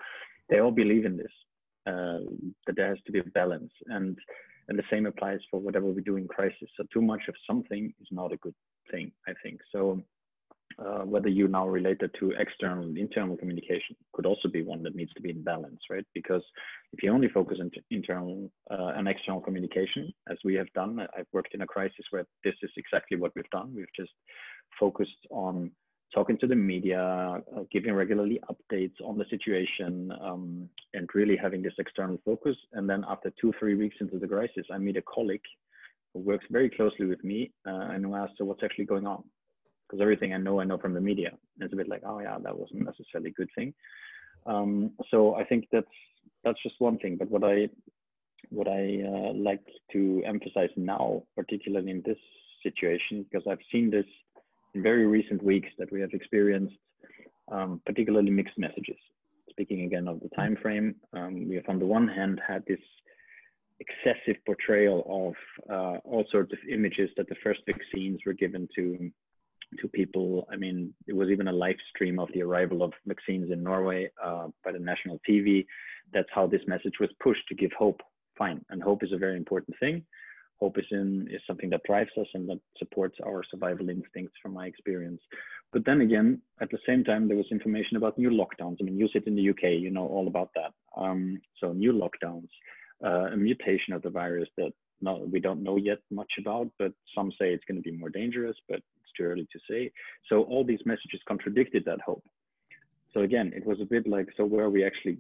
they 0.50 0.60
all 0.60 0.72
believe 0.72 1.06
in 1.06 1.18
this, 1.18 1.32
uh, 1.88 2.20
that 2.66 2.76
there 2.76 2.90
has 2.90 3.00
to 3.06 3.12
be 3.12 3.20
a 3.20 3.24
balance. 3.24 3.72
And, 3.88 4.18
and 4.68 4.78
the 4.78 4.84
same 4.92 5.06
applies 5.06 5.40
for 5.50 5.60
whatever 5.60 5.88
we 5.88 6.02
do 6.02 6.18
in 6.18 6.28
crisis. 6.28 6.70
So 6.78 6.84
too 6.94 7.02
much 7.02 7.22
of 7.28 7.36
something 7.48 7.94
is 8.02 8.08
not 8.12 8.32
a 8.32 8.38
good 8.38 8.56
thing, 8.92 9.12
I 9.28 9.34
think. 9.44 9.60
So 9.72 10.02
uh, 10.80 11.04
whether 11.04 11.28
you 11.30 11.48
now 11.48 11.68
relate 11.68 12.02
it 12.02 12.12
to 12.20 12.32
external 12.32 12.86
and 12.86 12.98
internal 12.98 13.38
communication 13.38 13.96
could 14.14 14.26
also 14.26 14.48
be 14.48 14.64
one 14.64 14.82
that 14.84 14.96
needs 14.96 15.14
to 15.14 15.22
be 15.22 15.30
in 15.30 15.44
balance, 15.44 15.80
right? 15.90 16.06
Because 16.14 16.44
if 16.94 17.04
you 17.04 17.12
only 17.12 17.28
focus 17.30 17.58
on 17.60 17.72
internal 17.90 18.52
uh, 18.70 18.94
and 18.96 19.08
external 19.08 19.42
communication, 19.42 20.12
as 20.30 20.38
we 20.44 20.56
have 20.56 20.72
done, 20.74 21.00
I've 21.18 21.28
worked 21.34 21.54
in 21.54 21.62
a 21.62 21.68
crisis 21.68 22.06
where 22.12 22.26
this 22.44 22.56
is 22.62 22.72
exactly 22.78 23.18
what 23.18 23.32
we've 23.36 23.50
done. 23.52 23.74
We've 23.76 23.86
just 23.96 24.12
focused 24.80 25.12
on 25.30 25.72
talking 26.14 26.38
to 26.40 26.48
the 26.48 26.56
media, 26.56 27.02
uh, 27.02 27.64
giving 27.72 27.94
regularly 27.94 28.40
updates 28.50 29.00
on 29.04 29.18
the 29.18 29.26
situation, 29.30 30.12
um, 30.22 30.70
and 30.94 31.10
really 31.14 31.38
having 31.38 31.62
this 31.62 31.74
external 31.78 32.20
focus. 32.26 32.58
And 32.74 32.90
then 32.90 33.06
after 33.08 33.32
two, 33.40 33.54
three 33.60 33.76
weeks 33.76 33.96
into 34.02 34.20
the 34.20 34.28
crisis, 34.28 34.66
I 34.72 34.78
meet 34.78 34.98
a 34.98 35.02
colleague 35.04 35.42
who 36.14 36.20
works 36.20 36.46
very 36.50 36.70
closely 36.70 37.06
with 37.06 37.24
me 37.24 37.52
uh, 37.66 37.90
and 37.92 38.06
who 38.06 38.16
asks, 38.16 38.36
so 38.38 38.46
what's 38.46 38.64
actually 38.64 38.86
going 38.86 39.08
on? 39.08 39.24
Because 39.88 40.02
everything 40.02 40.34
I 40.34 40.38
know, 40.38 40.60
I 40.60 40.66
know 40.66 40.78
from 40.78 40.94
the 40.94 41.02
media. 41.02 41.30
And 41.30 41.64
it's 41.64 41.74
a 41.74 41.78
bit 41.78 41.88
like, 41.90 42.04
oh 42.06 42.20
yeah, 42.20 42.38
that 42.44 42.58
wasn't 42.58 42.86
necessarily 42.86 43.30
a 43.30 43.34
good 43.34 43.50
thing. 43.56 43.74
Um, 44.46 44.92
so 45.10 45.36
I 45.36 45.44
think 45.44 45.68
that's 45.72 45.88
that's 46.44 46.62
just 46.64 46.76
one 46.80 46.98
thing. 46.98 47.18
But 47.18 47.30
what 47.30 47.44
I 47.44 47.70
what 48.50 48.68
I 48.68 49.04
uh, 49.06 49.34
like 49.34 49.64
to 49.94 50.24
emphasize 50.26 50.70
now, 50.76 51.24
particularly 51.36 51.92
in 51.92 52.02
this 52.06 52.18
situation, 52.64 53.26
because 53.30 53.48
I've 53.50 53.60
seen 53.72 53.90
this 53.92 54.06
in 54.74 54.84
very 54.84 55.06
recent 55.06 55.44
weeks 55.44 55.70
that 55.78 55.92
we 55.92 56.02
have 56.02 56.12
experienced 56.14 56.76
um, 57.52 57.82
particularly 57.86 58.32
mixed 58.32 58.58
messages. 58.58 58.98
Speaking 59.50 59.84
again 59.84 60.08
of 60.08 60.20
the 60.22 60.30
time 60.30 60.58
frame, 60.62 60.96
um, 61.14 61.48
we 61.50 61.56
have 61.56 61.68
on 61.68 61.80
the 61.80 61.86
one 61.86 62.08
hand 62.08 62.42
had 62.46 62.64
this 62.68 62.80
excessive 63.80 64.38
portrayal 64.46 65.04
of 65.10 65.70
uh, 65.70 65.98
all 66.06 66.24
sorts 66.32 66.54
of 66.54 66.60
images 66.72 67.10
that 67.18 67.28
the 67.28 67.36
first 67.44 67.62
vaccines 67.66 68.20
were 68.26 68.34
given 68.34 68.68
to 68.76 69.12
to 69.80 69.88
people. 69.88 70.48
I 70.52 70.58
mean, 70.58 70.94
it 71.08 71.16
was 71.16 71.30
even 71.30 71.48
a 71.48 71.52
live 71.52 71.78
stream 71.96 72.20
of 72.20 72.28
the 72.34 72.42
arrival 72.42 72.84
of 72.84 72.92
vaccines 73.06 73.52
in 73.52 73.64
Norway 73.64 74.12
uh, 74.22 74.48
by 74.66 74.74
the 74.74 74.80
national 74.80 75.20
TV. 75.28 75.66
That's 76.14 76.28
how 76.34 76.46
this 76.46 76.60
message 76.68 76.96
was 77.00 77.10
pushed 77.24 77.48
to 77.48 77.56
give 77.56 77.72
hope. 77.78 78.02
Fine, 78.38 78.66
and 78.70 78.84
hope 78.84 79.04
is 79.04 79.14
a 79.14 79.18
very 79.18 79.38
important 79.38 79.78
thing 79.80 80.04
hope 80.62 80.78
is 80.78 80.86
in 80.92 81.28
is 81.32 81.42
something 81.48 81.72
that 81.72 81.84
drives 81.84 82.12
us 82.20 82.28
and 82.36 82.48
that 82.48 82.60
supports 82.78 83.18
our 83.26 83.44
survival 83.50 83.90
instincts 83.90 84.36
from 84.42 84.54
my 84.54 84.68
experience. 84.68 85.22
But 85.74 85.86
then 85.86 86.02
again 86.02 86.42
at 86.62 86.70
the 86.70 86.84
same 86.88 87.04
time 87.04 87.28
there 87.28 87.38
was 87.38 87.48
information 87.52 87.98
about 87.98 88.18
new 88.18 88.30
lockdowns. 88.30 88.78
I 88.80 88.84
mean 88.84 88.98
you 88.98 89.10
sit 89.12 89.28
in 89.28 89.36
the 89.36 89.50
uk 89.50 89.64
you 89.64 89.90
know 89.90 90.08
all 90.08 90.28
about 90.28 90.52
that. 90.56 90.72
Um, 90.96 91.42
so 91.60 91.74
new 91.74 91.94
lockdowns 91.94 92.50
uh, 93.04 93.28
a 93.36 93.38
mutation 93.38 93.94
of 93.94 94.04
the 94.04 94.10
virus 94.10 94.50
that 94.58 94.72
we 95.34 95.40
don't 95.40 95.64
know 95.64 95.78
yet 95.78 95.98
much 96.12 96.34
about 96.40 96.68
but 96.78 96.94
some 97.16 97.32
say 97.32 97.48
it's 97.54 97.66
going 97.68 97.82
to 97.82 97.90
be 97.90 97.98
more 97.98 98.10
dangerous 98.10 98.56
but 98.70 98.78
it's 98.78 99.14
too 99.18 99.24
early 99.24 99.48
to 99.52 99.60
say. 99.70 99.92
So 100.30 100.44
all 100.44 100.64
these 100.64 100.86
messages 100.86 101.22
contradicted 101.28 101.84
that 101.86 102.02
hope. 102.02 102.24
So 103.14 103.22
again 103.22 103.52
it 103.56 103.66
was 103.66 103.80
a 103.82 103.86
bit 103.96 104.08
like 104.08 104.28
so 104.38 104.46
where 104.46 104.66
are 104.66 104.76
we 104.78 104.86
actually 104.86 105.18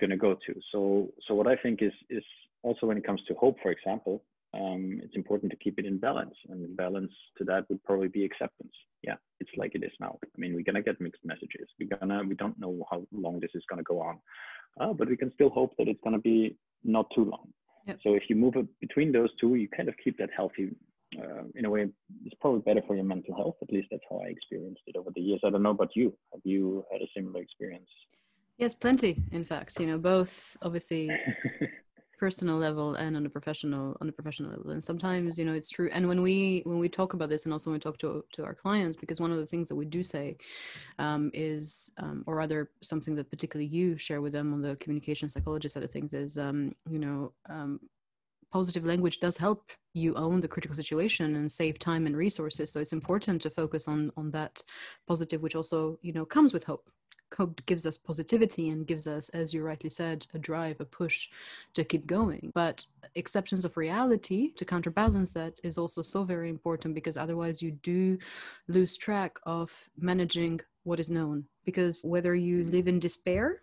going 0.00 0.10
to 0.10 0.16
go 0.16 0.32
to? 0.46 0.52
So 0.72 0.80
so 1.24 1.34
what 1.34 1.46
i 1.46 1.56
think 1.64 1.82
is 1.82 1.96
is 2.18 2.24
also 2.64 2.86
when 2.86 2.98
it 3.00 3.06
comes 3.08 3.22
to 3.28 3.34
hope 3.34 3.56
for 3.62 3.70
example 3.70 4.22
um, 4.54 5.00
it's 5.02 5.16
important 5.16 5.50
to 5.50 5.56
keep 5.56 5.78
it 5.78 5.86
in 5.86 5.98
balance. 5.98 6.34
And 6.48 6.76
balance 6.76 7.12
to 7.38 7.44
that 7.44 7.68
would 7.68 7.82
probably 7.84 8.08
be 8.08 8.24
acceptance. 8.24 8.72
Yeah, 9.02 9.16
it's 9.40 9.50
like 9.56 9.74
it 9.74 9.82
is 9.82 9.92
now. 9.98 10.18
I 10.22 10.40
mean, 10.40 10.54
we're 10.54 10.62
gonna 10.62 10.82
get 10.82 11.00
mixed 11.00 11.24
messages. 11.24 11.68
We're 11.80 11.96
gonna 11.96 12.22
we 12.26 12.34
don't 12.34 12.58
know 12.58 12.84
how 12.90 13.06
long 13.12 13.40
this 13.40 13.50
is 13.54 13.64
gonna 13.68 13.82
go 13.82 14.00
on, 14.00 14.18
uh, 14.80 14.92
but 14.92 15.08
we 15.08 15.16
can 15.16 15.32
still 15.34 15.50
hope 15.50 15.72
that 15.78 15.88
it's 15.88 16.00
gonna 16.04 16.18
be 16.18 16.56
not 16.84 17.06
too 17.14 17.24
long. 17.24 17.48
Yep. 17.86 17.98
So 18.04 18.14
if 18.14 18.24
you 18.28 18.36
move 18.36 18.54
it 18.56 18.66
between 18.80 19.10
those 19.10 19.30
two, 19.40 19.54
you 19.56 19.68
kind 19.68 19.88
of 19.88 19.94
keep 20.02 20.18
that 20.18 20.30
healthy. 20.36 20.70
Uh, 21.18 21.42
in 21.56 21.66
a 21.66 21.70
way, 21.70 21.86
it's 22.24 22.34
probably 22.40 22.60
better 22.60 22.80
for 22.86 22.94
your 22.94 23.04
mental 23.04 23.34
health. 23.34 23.56
At 23.60 23.70
least 23.70 23.88
that's 23.90 24.04
how 24.08 24.22
I 24.24 24.28
experienced 24.28 24.80
it 24.86 24.96
over 24.96 25.10
the 25.14 25.20
years. 25.20 25.40
I 25.44 25.50
don't 25.50 25.62
know 25.62 25.70
about 25.70 25.90
you. 25.94 26.16
Have 26.32 26.40
you 26.44 26.84
had 26.90 27.02
a 27.02 27.06
similar 27.14 27.42
experience? 27.42 27.88
Yes, 28.56 28.74
plenty. 28.74 29.22
In 29.32 29.44
fact, 29.44 29.80
you 29.80 29.86
know, 29.86 29.98
both 29.98 30.56
obviously 30.62 31.10
personal 32.22 32.56
level 32.56 32.94
and 32.94 33.16
on 33.16 33.26
a 33.26 33.28
professional 33.28 33.96
on 34.00 34.08
a 34.08 34.12
professional 34.12 34.48
level 34.50 34.70
and 34.70 34.84
sometimes 34.90 35.36
you 35.40 35.44
know 35.44 35.54
it's 35.60 35.70
true 35.76 35.88
and 35.92 36.06
when 36.06 36.22
we 36.22 36.62
when 36.70 36.78
we 36.78 36.88
talk 36.88 37.14
about 37.14 37.28
this 37.28 37.44
and 37.44 37.52
also 37.52 37.68
when 37.68 37.78
we 37.78 37.80
talk 37.80 37.98
to 37.98 38.24
to 38.30 38.44
our 38.44 38.54
clients 38.54 38.94
because 39.02 39.20
one 39.20 39.32
of 39.32 39.38
the 39.38 39.50
things 39.52 39.66
that 39.66 39.74
we 39.74 39.84
do 39.84 40.04
say 40.04 40.36
um, 41.00 41.32
is 41.34 41.92
um, 41.98 42.22
or 42.28 42.36
rather 42.36 42.70
something 42.80 43.16
that 43.16 43.28
particularly 43.28 43.66
you 43.66 43.96
share 43.96 44.20
with 44.20 44.32
them 44.32 44.54
on 44.54 44.62
the 44.62 44.76
communication 44.76 45.28
psychologist 45.28 45.74
side 45.74 45.82
of 45.82 45.90
things 45.90 46.12
is 46.12 46.38
um, 46.38 46.72
you 46.88 47.00
know 47.00 47.32
um, 47.48 47.80
positive 48.52 48.84
language 48.84 49.18
does 49.18 49.36
help 49.36 49.72
you 49.92 50.14
own 50.14 50.38
the 50.38 50.52
critical 50.54 50.76
situation 50.76 51.34
and 51.34 51.50
save 51.50 51.76
time 51.78 52.06
and 52.06 52.16
resources. 52.16 52.70
So 52.70 52.78
it's 52.80 52.92
important 52.92 53.42
to 53.42 53.50
focus 53.50 53.88
on 53.88 54.12
on 54.16 54.30
that 54.30 54.62
positive 55.08 55.42
which 55.42 55.56
also 55.56 55.98
you 56.02 56.12
know 56.12 56.24
comes 56.24 56.52
with 56.54 56.64
hope 56.72 56.86
hope 57.34 57.64
gives 57.66 57.86
us 57.86 57.96
positivity 57.96 58.70
and 58.70 58.86
gives 58.86 59.06
us, 59.06 59.28
as 59.30 59.52
you 59.52 59.62
rightly 59.62 59.90
said, 59.90 60.26
a 60.34 60.38
drive, 60.38 60.80
a 60.80 60.84
push 60.84 61.28
to 61.74 61.84
keep 61.84 62.06
going. 62.06 62.50
But 62.54 62.84
acceptance 63.16 63.64
of 63.64 63.76
reality 63.76 64.52
to 64.52 64.64
counterbalance 64.64 65.30
that 65.32 65.54
is 65.62 65.78
also 65.78 66.02
so 66.02 66.24
very 66.24 66.50
important 66.50 66.94
because 66.94 67.16
otherwise 67.16 67.62
you 67.62 67.72
do 67.82 68.18
lose 68.68 68.96
track 68.96 69.38
of 69.44 69.90
managing 69.96 70.60
what 70.84 71.00
is 71.00 71.10
known. 71.10 71.44
Because 71.64 72.02
whether 72.04 72.34
you 72.34 72.64
live 72.64 72.88
in 72.88 72.98
despair 72.98 73.62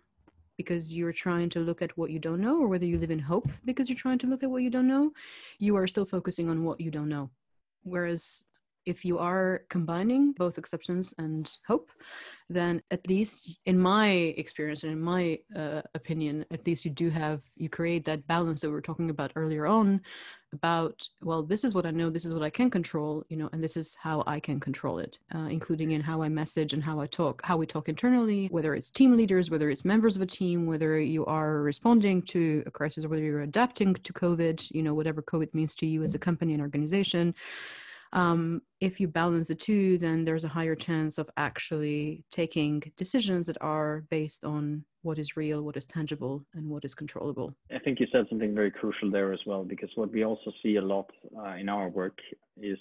because 0.56 0.92
you're 0.92 1.10
trying 1.10 1.48
to 1.48 1.60
look 1.60 1.80
at 1.80 1.96
what 1.96 2.10
you 2.10 2.18
don't 2.18 2.38
know, 2.38 2.60
or 2.60 2.68
whether 2.68 2.84
you 2.84 2.98
live 2.98 3.10
in 3.10 3.18
hope 3.18 3.48
because 3.64 3.88
you're 3.88 3.96
trying 3.96 4.18
to 4.18 4.26
look 4.26 4.42
at 4.42 4.50
what 4.50 4.62
you 4.62 4.68
don't 4.68 4.86
know, 4.86 5.10
you 5.58 5.74
are 5.74 5.86
still 5.86 6.04
focusing 6.04 6.50
on 6.50 6.64
what 6.64 6.78
you 6.78 6.90
don't 6.90 7.08
know. 7.08 7.30
Whereas 7.82 8.44
if 8.86 9.04
you 9.04 9.18
are 9.18 9.62
combining 9.68 10.32
both 10.32 10.58
acceptance 10.58 11.14
and 11.18 11.56
hope, 11.66 11.90
then 12.48 12.82
at 12.90 13.06
least 13.08 13.56
in 13.66 13.78
my 13.78 14.08
experience 14.36 14.82
and 14.82 14.92
in 14.92 15.00
my 15.00 15.38
uh, 15.54 15.82
opinion, 15.94 16.44
at 16.50 16.66
least 16.66 16.84
you 16.84 16.90
do 16.90 17.08
have, 17.10 17.42
you 17.56 17.68
create 17.68 18.04
that 18.04 18.26
balance 18.26 18.60
that 18.60 18.68
we 18.68 18.74
were 18.74 18.80
talking 18.80 19.10
about 19.10 19.32
earlier 19.36 19.66
on 19.66 20.00
about, 20.52 21.06
well, 21.22 21.44
this 21.44 21.62
is 21.62 21.74
what 21.76 21.86
I 21.86 21.92
know, 21.92 22.10
this 22.10 22.24
is 22.24 22.34
what 22.34 22.42
I 22.42 22.50
can 22.50 22.70
control, 22.70 23.24
you 23.28 23.36
know, 23.36 23.48
and 23.52 23.62
this 23.62 23.76
is 23.76 23.94
how 23.94 24.24
I 24.26 24.40
can 24.40 24.58
control 24.58 24.98
it, 24.98 25.18
uh, 25.32 25.46
including 25.48 25.92
in 25.92 26.00
how 26.00 26.22
I 26.22 26.28
message 26.28 26.72
and 26.72 26.82
how 26.82 26.98
I 26.98 27.06
talk, 27.06 27.40
how 27.44 27.56
we 27.56 27.66
talk 27.66 27.88
internally, 27.88 28.48
whether 28.50 28.74
it's 28.74 28.90
team 28.90 29.16
leaders, 29.16 29.48
whether 29.48 29.70
it's 29.70 29.84
members 29.84 30.16
of 30.16 30.22
a 30.22 30.26
team, 30.26 30.66
whether 30.66 30.98
you 30.98 31.24
are 31.26 31.60
responding 31.60 32.22
to 32.22 32.64
a 32.66 32.70
crisis 32.70 33.06
whether 33.06 33.22
you're 33.22 33.42
adapting 33.42 33.94
to 33.94 34.12
COVID, 34.12 34.70
you 34.72 34.82
know, 34.82 34.94
whatever 34.94 35.22
COVID 35.22 35.54
means 35.54 35.74
to 35.76 35.86
you 35.86 36.02
as 36.02 36.14
a 36.14 36.18
company 36.18 36.52
and 36.52 36.62
organization 36.62 37.34
um, 38.12 38.62
if 38.80 38.98
you 39.00 39.08
balance 39.08 39.48
the 39.48 39.54
two, 39.54 39.98
then 39.98 40.24
there's 40.24 40.44
a 40.44 40.48
higher 40.48 40.74
chance 40.74 41.18
of 41.18 41.30
actually 41.36 42.24
taking 42.30 42.82
decisions 42.96 43.46
that 43.46 43.56
are 43.60 44.04
based 44.10 44.44
on 44.44 44.84
what 45.02 45.18
is 45.18 45.36
real, 45.36 45.62
what 45.62 45.76
is 45.76 45.84
tangible, 45.84 46.44
and 46.54 46.68
what 46.68 46.84
is 46.84 46.94
controllable. 46.94 47.54
I 47.74 47.78
think 47.78 48.00
you 48.00 48.06
said 48.12 48.26
something 48.28 48.54
very 48.54 48.70
crucial 48.70 49.10
there 49.10 49.32
as 49.32 49.40
well, 49.46 49.64
because 49.64 49.90
what 49.94 50.12
we 50.12 50.24
also 50.24 50.52
see 50.62 50.76
a 50.76 50.82
lot 50.82 51.10
uh, 51.38 51.54
in 51.54 51.68
our 51.68 51.88
work 51.88 52.18
is, 52.60 52.78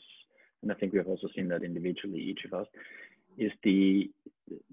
and 0.61 0.71
I 0.71 0.75
think 0.75 0.91
we 0.91 0.97
have 0.97 1.07
also 1.07 1.27
seen 1.35 1.47
that 1.49 1.63
individually, 1.63 2.19
each 2.19 2.41
of 2.45 2.53
us, 2.53 2.67
is 3.37 3.51
the 3.63 4.09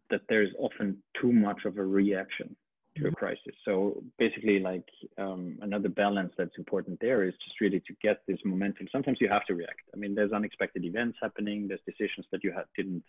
that 0.08 0.22
there's 0.28 0.48
often 0.58 0.96
too 1.20 1.32
much 1.32 1.64
of 1.66 1.76
a 1.76 1.84
reaction 1.84 2.56
a 3.04 3.10
crisis. 3.10 3.54
So 3.64 4.02
basically, 4.18 4.58
like 4.58 4.88
um, 5.18 5.58
another 5.62 5.88
balance 5.88 6.32
that's 6.38 6.56
important 6.58 6.98
there 7.00 7.24
is 7.24 7.34
just 7.44 7.60
really 7.60 7.80
to 7.80 7.94
get 8.02 8.20
this 8.26 8.38
momentum. 8.44 8.88
Sometimes 8.90 9.18
you 9.20 9.28
have 9.28 9.44
to 9.46 9.54
react. 9.54 9.82
I 9.94 9.96
mean, 9.96 10.14
there's 10.14 10.32
unexpected 10.32 10.84
events 10.84 11.18
happening. 11.20 11.68
There's 11.68 11.80
decisions 11.86 12.26
that 12.32 12.42
you 12.42 12.52
had, 12.52 12.64
didn't 12.76 13.02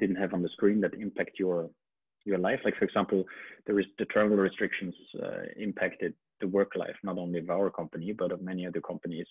didn't 0.00 0.16
have 0.16 0.34
on 0.34 0.42
the 0.42 0.48
screen 0.50 0.80
that 0.80 0.94
impact 0.94 1.38
your 1.38 1.70
your 2.24 2.38
life. 2.38 2.60
Like 2.64 2.76
for 2.76 2.84
example, 2.84 3.24
there 3.66 3.78
is 3.78 3.86
the 3.98 4.04
travel 4.06 4.36
restrictions 4.36 4.94
uh, 5.22 5.42
impacted 5.56 6.14
the 6.40 6.48
work 6.48 6.72
life 6.76 6.96
not 7.02 7.18
only 7.18 7.38
of 7.38 7.48
our 7.48 7.70
company 7.70 8.12
but 8.12 8.32
of 8.32 8.42
many 8.42 8.66
other 8.66 8.80
companies 8.80 9.26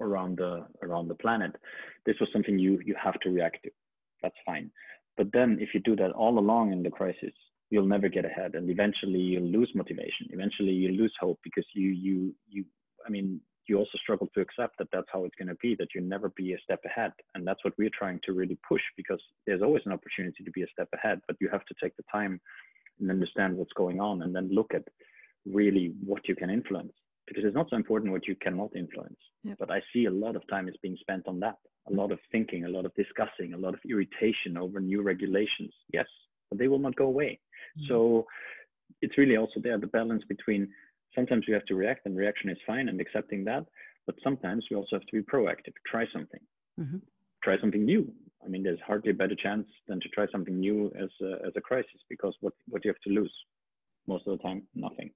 around 0.00 0.38
the 0.38 0.66
around 0.82 1.08
the 1.08 1.14
planet. 1.14 1.52
This 2.04 2.16
was 2.20 2.28
something 2.32 2.58
you 2.58 2.80
you 2.84 2.94
have 3.02 3.18
to 3.20 3.30
react 3.30 3.62
to. 3.64 3.70
That's 4.22 4.36
fine. 4.44 4.70
But 5.16 5.32
then 5.32 5.58
if 5.60 5.70
you 5.74 5.80
do 5.80 5.96
that 5.96 6.12
all 6.12 6.38
along 6.38 6.72
in 6.72 6.82
the 6.82 6.90
crisis, 6.90 7.32
you'll 7.70 7.86
never 7.86 8.08
get 8.08 8.24
ahead 8.24 8.54
and 8.54 8.70
eventually 8.70 9.18
you'll 9.18 9.50
lose 9.50 9.70
motivation. 9.74 10.28
Eventually 10.30 10.72
you 10.72 10.90
lose 10.90 11.12
hope 11.20 11.38
because 11.42 11.66
you 11.74 11.88
you 11.88 12.34
you 12.48 12.64
i 13.06 13.10
mean 13.10 13.40
you 13.68 13.76
also 13.78 13.98
struggle 13.98 14.28
to 14.32 14.40
accept 14.40 14.78
that 14.78 14.88
that's 14.92 15.08
how 15.12 15.24
it's 15.24 15.34
going 15.34 15.48
to 15.48 15.56
be 15.56 15.74
that 15.76 15.88
you'll 15.94 16.04
never 16.04 16.28
be 16.36 16.52
a 16.52 16.58
step 16.62 16.80
ahead. 16.84 17.12
And 17.34 17.44
that's 17.44 17.64
what 17.64 17.74
we're 17.76 17.90
trying 17.96 18.20
to 18.24 18.32
really 18.32 18.56
push 18.68 18.82
because 18.96 19.20
there's 19.44 19.62
always 19.62 19.82
an 19.86 19.92
opportunity 19.92 20.44
to 20.44 20.50
be 20.52 20.62
a 20.62 20.68
step 20.72 20.88
ahead 20.94 21.20
but 21.26 21.36
you 21.40 21.48
have 21.50 21.64
to 21.64 21.74
take 21.82 21.96
the 21.96 22.04
time 22.10 22.40
and 23.00 23.10
understand 23.10 23.56
what's 23.56 23.72
going 23.72 24.00
on 24.00 24.22
and 24.22 24.34
then 24.34 24.48
look 24.52 24.72
at 24.72 24.84
really 25.44 25.92
what 26.04 26.28
you 26.28 26.36
can 26.36 26.50
influence. 26.50 26.92
Because 27.26 27.42
it's 27.44 27.56
not 27.56 27.68
so 27.70 27.76
important 27.76 28.12
what 28.12 28.28
you 28.28 28.36
cannot 28.36 28.76
influence. 28.76 29.18
Yep. 29.42 29.58
but 29.58 29.70
i 29.70 29.80
see 29.92 30.06
a 30.06 30.10
lot 30.10 30.34
of 30.36 30.42
time 30.48 30.68
is 30.68 30.76
being 30.82 30.96
spent 31.00 31.26
on 31.26 31.40
that. 31.40 31.56
A 31.88 31.92
lot 31.92 32.10
of 32.12 32.18
thinking 32.32 32.64
a 32.64 32.68
lot 32.68 32.84
of 32.84 32.94
discussing 32.94 33.54
a 33.54 33.58
lot 33.58 33.74
of 33.74 33.80
irritation 33.88 34.56
over 34.56 34.78
new 34.80 35.02
regulations. 35.02 35.72
Yes 35.92 36.06
but 36.48 36.58
they 36.58 36.68
will 36.68 36.78
not 36.78 36.96
go 36.96 37.06
away 37.06 37.38
So 37.88 38.26
it's 39.02 39.18
really 39.18 39.36
also 39.36 39.60
there 39.60 39.78
the 39.78 39.86
balance 39.86 40.22
between 40.28 40.68
sometimes 41.14 41.44
we 41.46 41.54
have 41.54 41.64
to 41.66 41.74
react 41.74 42.06
and 42.06 42.16
reaction 42.16 42.50
is 42.50 42.58
fine 42.66 42.88
and 42.88 43.00
accepting 43.00 43.44
that, 43.44 43.66
but 44.06 44.16
sometimes 44.22 44.66
we 44.70 44.76
also 44.76 44.96
have 44.96 45.06
to 45.06 45.12
be 45.12 45.22
proactive, 45.22 45.72
try 45.86 46.06
something, 46.12 46.40
mm-hmm. 46.78 46.98
try 47.42 47.58
something 47.60 47.84
new. 47.84 48.10
I 48.44 48.48
mean, 48.48 48.62
there's 48.62 48.78
hardly 48.86 49.10
a 49.10 49.14
better 49.14 49.34
chance 49.34 49.66
than 49.88 50.00
to 50.00 50.08
try 50.10 50.26
something 50.30 50.58
new 50.58 50.92
as 51.00 51.08
a, 51.20 51.46
as 51.46 51.52
a 51.56 51.60
crisis 51.60 52.00
because 52.08 52.34
what, 52.40 52.52
what 52.68 52.84
you 52.84 52.90
have 52.90 53.00
to 53.06 53.10
lose 53.10 53.32
most 54.06 54.26
of 54.26 54.38
the 54.38 54.42
time, 54.42 54.62
nothing. 54.74 55.10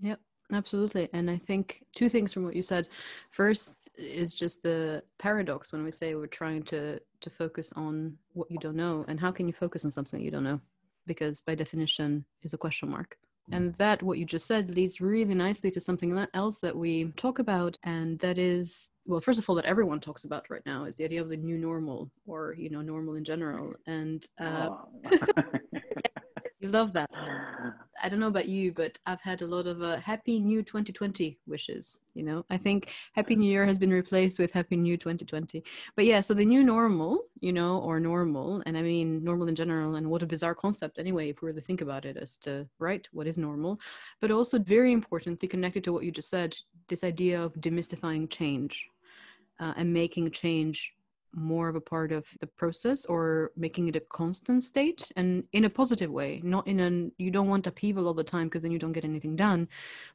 Yep. 0.00 0.18
Absolutely. 0.52 1.08
And 1.12 1.30
I 1.30 1.38
think 1.38 1.84
two 1.96 2.08
things 2.08 2.32
from 2.32 2.44
what 2.44 2.54
you 2.54 2.62
said. 2.62 2.88
First 3.30 3.90
is 3.96 4.34
just 4.34 4.62
the 4.62 5.02
paradox 5.18 5.72
when 5.72 5.82
we 5.82 5.90
say 5.90 6.14
we're 6.14 6.26
trying 6.26 6.62
to 6.64 7.00
to 7.20 7.30
focus 7.30 7.72
on 7.74 8.18
what 8.34 8.50
you 8.50 8.58
don't 8.58 8.76
know. 8.76 9.04
And 9.08 9.18
how 9.18 9.30
can 9.30 9.46
you 9.46 9.54
focus 9.54 9.84
on 9.84 9.90
something 9.90 10.20
you 10.20 10.30
don't 10.30 10.44
know? 10.44 10.60
Because 11.06 11.40
by 11.40 11.54
definition 11.54 12.24
is 12.42 12.52
a 12.52 12.58
question 12.58 12.90
mark. 12.90 13.16
And 13.50 13.74
that, 13.74 14.02
what 14.02 14.18
you 14.18 14.24
just 14.24 14.46
said, 14.46 14.74
leads 14.74 15.00
really 15.00 15.34
nicely 15.34 15.70
to 15.72 15.80
something 15.80 16.16
else 16.32 16.58
that 16.58 16.76
we 16.76 17.12
talk 17.16 17.38
about, 17.38 17.76
and 17.82 18.18
that 18.20 18.38
is, 18.38 18.90
well, 19.04 19.20
first 19.20 19.38
of 19.38 19.48
all, 19.48 19.56
that 19.56 19.64
everyone 19.64 20.00
talks 20.00 20.24
about 20.24 20.48
right 20.48 20.62
now 20.64 20.84
is 20.84 20.96
the 20.96 21.04
idea 21.04 21.20
of 21.20 21.28
the 21.28 21.36
new 21.36 21.58
normal, 21.58 22.10
or 22.24 22.54
you 22.56 22.70
know, 22.70 22.82
normal 22.82 23.14
in 23.14 23.24
general. 23.24 23.74
And 23.86 24.24
uh, 24.40 24.70
oh. 24.70 25.18
you 26.62 26.68
love 26.68 26.92
that. 26.92 27.10
I 28.02 28.08
don't 28.08 28.20
know 28.20 28.28
about 28.28 28.48
you, 28.48 28.72
but 28.72 28.98
I've 29.06 29.20
had 29.20 29.42
a 29.42 29.46
lot 29.46 29.66
of 29.66 29.82
uh, 29.82 29.96
happy 29.98 30.40
new 30.40 30.62
2020 30.62 31.38
wishes. 31.46 31.96
You 32.14 32.22
know, 32.24 32.44
I 32.50 32.56
think 32.56 32.92
happy 33.12 33.36
new 33.36 33.50
year 33.50 33.66
has 33.66 33.78
been 33.78 33.92
replaced 33.92 34.38
with 34.38 34.52
happy 34.52 34.76
new 34.76 34.96
2020. 34.96 35.62
But 35.94 36.04
yeah, 36.04 36.20
so 36.20 36.34
the 36.34 36.44
new 36.44 36.64
normal, 36.64 37.24
you 37.40 37.52
know, 37.52 37.78
or 37.78 38.00
normal, 38.00 38.62
and 38.66 38.76
I 38.76 38.82
mean 38.82 39.22
normal 39.22 39.48
in 39.48 39.54
general, 39.54 39.96
and 39.96 40.08
what 40.08 40.22
a 40.22 40.26
bizarre 40.26 40.54
concept 40.54 40.98
anyway, 40.98 41.30
if 41.30 41.42
we 41.42 41.46
were 41.46 41.54
to 41.54 41.60
think 41.60 41.80
about 41.80 42.04
it 42.04 42.16
as 42.16 42.36
to, 42.38 42.66
right, 42.78 43.06
what 43.12 43.26
is 43.26 43.38
normal, 43.38 43.80
but 44.20 44.30
also 44.30 44.58
very 44.58 44.92
importantly 44.92 45.48
connected 45.48 45.84
to 45.84 45.92
what 45.92 46.04
you 46.04 46.10
just 46.10 46.30
said, 46.30 46.56
this 46.88 47.04
idea 47.04 47.40
of 47.40 47.54
demystifying 47.54 48.28
change 48.30 48.88
uh, 49.60 49.74
and 49.76 49.92
making 49.92 50.30
change 50.30 50.94
more 51.34 51.68
of 51.68 51.76
a 51.76 51.80
part 51.80 52.12
of 52.12 52.26
the 52.40 52.46
process 52.46 53.04
or 53.06 53.52
making 53.56 53.88
it 53.88 53.96
a 53.96 54.00
constant 54.00 54.62
state 54.62 55.10
and 55.16 55.44
in 55.52 55.64
a 55.64 55.70
positive 55.70 56.10
way 56.10 56.40
not 56.44 56.66
in 56.66 56.80
an 56.80 57.12
you 57.18 57.30
don't 57.30 57.48
want 57.48 57.66
upheaval 57.66 58.06
all 58.06 58.14
the 58.14 58.24
time 58.24 58.46
because 58.46 58.62
then 58.62 58.70
you 58.70 58.78
don't 58.78 58.92
get 58.92 59.04
anything 59.04 59.36
done 59.36 59.68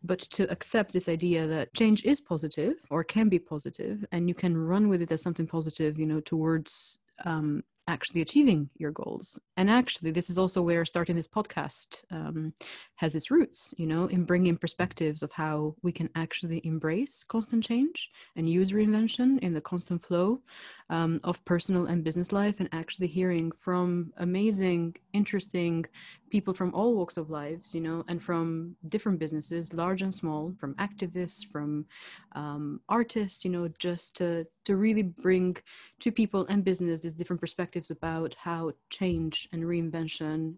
but 0.04 0.20
to 0.20 0.50
accept 0.52 0.94
this 0.94 1.10
idea 1.10 1.48
that 1.48 1.74
change 1.74 2.04
is 2.06 2.22
positive 2.22 2.76
or 2.90 3.04
can 3.04 3.30
be 3.30 3.40
positive 3.40 4.06
and 4.12 4.28
you 4.28 4.36
can 4.36 4.58
run 4.58 4.90
with 4.90 5.02
it 5.02 5.12
as 5.12 5.22
something 5.22 5.48
positive 5.48 5.98
you 6.00 6.06
know 6.06 6.20
towards 6.20 7.00
um, 7.26 7.64
actually 7.88 8.22
achieving 8.22 8.70
your 8.78 8.92
goals. 8.92 9.40
And 9.56 9.70
actually, 9.70 10.12
this 10.12 10.30
is 10.30 10.38
also 10.38 10.62
where 10.62 10.86
starting 10.86 11.16
this 11.16 11.28
podcast 11.28 12.04
um, 12.12 12.54
has 12.96 13.16
its 13.16 13.32
roots, 13.32 13.74
you 13.78 13.88
know, 13.88 14.08
in 14.08 14.26
bringing 14.26 14.58
perspectives 14.58 15.24
of 15.24 15.32
how 15.32 15.76
we 15.82 15.92
can 15.92 16.10
actually 16.16 16.62
embrace 16.66 17.24
constant 17.28 17.64
change 17.64 18.12
and 18.36 18.50
use 18.50 18.72
reinvention 18.72 19.40
in 19.40 19.54
the 19.54 19.62
constant 19.62 20.06
flow 20.06 20.42
um, 20.90 21.20
of 21.24 21.44
personal 21.46 21.86
and 21.88 22.04
business 22.04 22.32
life, 22.32 22.60
and 22.60 22.70
actually 22.72 23.08
hearing 23.08 23.52
from 23.60 24.12
amazing, 24.18 24.96
interesting 25.14 25.86
people 26.30 26.54
from 26.54 26.74
all 26.74 26.96
walks 26.96 27.18
of 27.18 27.30
lives, 27.30 27.74
you 27.76 27.82
know, 27.82 28.04
and 28.08 28.24
from 28.24 28.76
different 28.90 29.20
businesses, 29.20 29.74
large 29.74 30.02
and 30.02 30.14
small, 30.14 30.54
from 30.60 30.74
activists, 30.76 31.46
from 31.46 31.86
um, 32.34 32.80
artists, 32.90 33.44
you 33.46 33.52
know, 33.52 33.68
just 33.80 34.16
to 34.16 34.46
to 34.66 34.76
really 34.76 35.04
bring 35.04 35.56
to 36.00 36.12
people 36.12 36.46
and 36.50 36.64
business 36.64 37.02
these 37.02 37.14
different 37.14 37.42
perspectives 37.42 37.92
about 37.92 38.36
how 38.36 38.72
change 38.90 39.48
and 39.52 39.64
reinvention 39.64 40.56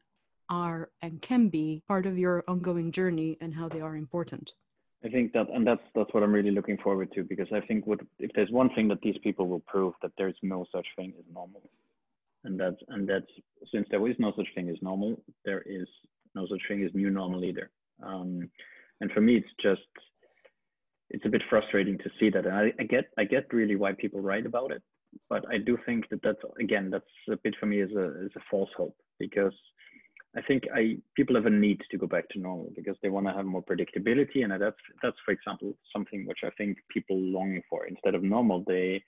are 0.50 0.90
and 1.02 1.22
can 1.22 1.48
be 1.50 1.82
part 1.88 2.06
of 2.06 2.18
your 2.18 2.44
ongoing 2.48 2.92
journey 2.92 3.38
and 3.42 3.54
how 3.54 3.70
they 3.70 3.82
are 3.82 3.96
important. 3.96 4.54
I 5.04 5.08
think 5.10 5.32
that, 5.34 5.48
and 5.54 5.66
that's 5.66 5.82
that's 5.96 6.14
what 6.14 6.24
I'm 6.24 6.34
really 6.34 6.52
looking 6.52 6.78
forward 6.78 7.12
to 7.14 7.24
because 7.24 7.48
I 7.54 7.62
think 7.62 7.88
what 7.88 8.00
if 8.20 8.32
there's 8.36 8.52
one 8.52 8.70
thing 8.76 8.90
that 8.90 9.02
these 9.02 9.18
people 9.24 9.48
will 9.48 9.62
prove 9.62 9.94
that 10.02 10.12
there's 10.18 10.36
no 10.42 10.66
such 10.74 10.86
thing 10.98 11.14
as 11.18 11.26
normal, 11.34 11.62
and 12.44 12.60
that's 12.60 12.82
and 12.90 13.08
that's 13.08 13.32
since 13.72 13.88
there 13.90 14.06
is 14.08 14.16
no 14.20 14.34
such 14.36 14.48
thing 14.56 14.70
as 14.70 14.76
normal, 14.82 15.22
there 15.46 15.64
is 15.66 15.88
no 16.36 16.46
such 16.48 16.62
thing 16.68 16.84
as 16.84 16.92
new 16.94 17.10
normal 17.10 17.46
either. 17.46 17.70
Um, 18.04 18.50
and 19.00 19.10
for 19.12 19.22
me, 19.22 19.38
it's 19.38 19.48
just 19.62 19.82
it's 21.10 21.26
a 21.26 21.30
bit 21.30 21.44
frustrating 21.50 21.98
to 22.00 22.10
see 22.20 22.30
that. 22.32 22.46
And 22.46 22.56
I, 22.56 22.74
I 22.80 22.84
get 22.84 23.06
I 23.18 23.24
get 23.24 23.54
really 23.54 23.78
why 23.78 23.94
people 23.94 24.20
write 24.20 24.46
about 24.46 24.72
it, 24.72 24.84
but 25.30 25.46
I 25.50 25.60
do 25.60 25.78
think 25.86 26.10
that 26.10 26.22
that's 26.22 26.42
again 26.60 26.90
that's 26.90 27.06
a 27.32 27.38
bit 27.38 27.56
for 27.58 27.68
me 27.68 27.82
as 27.82 27.92
a 27.92 28.26
as 28.26 28.32
a 28.36 28.42
false 28.52 28.70
hope 28.76 28.98
because 29.18 29.54
I 30.38 30.42
think 30.44 30.64
I 30.74 30.98
people 31.16 31.36
have 31.36 31.48
a 31.48 31.50
need 31.50 31.82
to 31.90 31.98
go 31.98 32.06
back 32.06 32.30
to 32.30 32.40
normal 32.40 32.72
because 32.76 32.96
they 33.02 33.10
want 33.10 33.26
to 33.26 33.34
have 33.34 33.46
more 33.46 33.64
predictability, 33.64 34.44
and 34.44 34.52
that's 34.52 34.78
that's 35.02 35.18
for 35.26 35.32
example 35.32 35.76
something 35.92 36.26
which 36.28 36.40
I 36.44 36.52
think 36.58 36.78
people 36.90 37.18
long 37.18 37.60
for. 37.70 37.88
Instead 37.88 38.14
of 38.14 38.22
normal, 38.24 38.64
they 38.68 39.04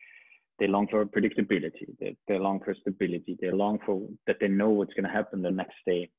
they 0.59 0.67
long 0.67 0.87
for 0.87 1.05
predictability. 1.05 1.85
They, 1.99 2.15
they 2.27 2.39
long 2.39 2.59
for 2.63 2.73
stability. 2.73 3.37
They 3.39 3.51
long 3.51 3.79
for 3.85 4.07
that 4.25 4.37
they 4.41 4.47
know 4.47 4.69
what's 4.69 4.93
going 4.93 5.05
to 5.05 5.11
happen 5.11 5.43
the 5.43 5.51
next 5.51 5.77
day, 5.85 6.09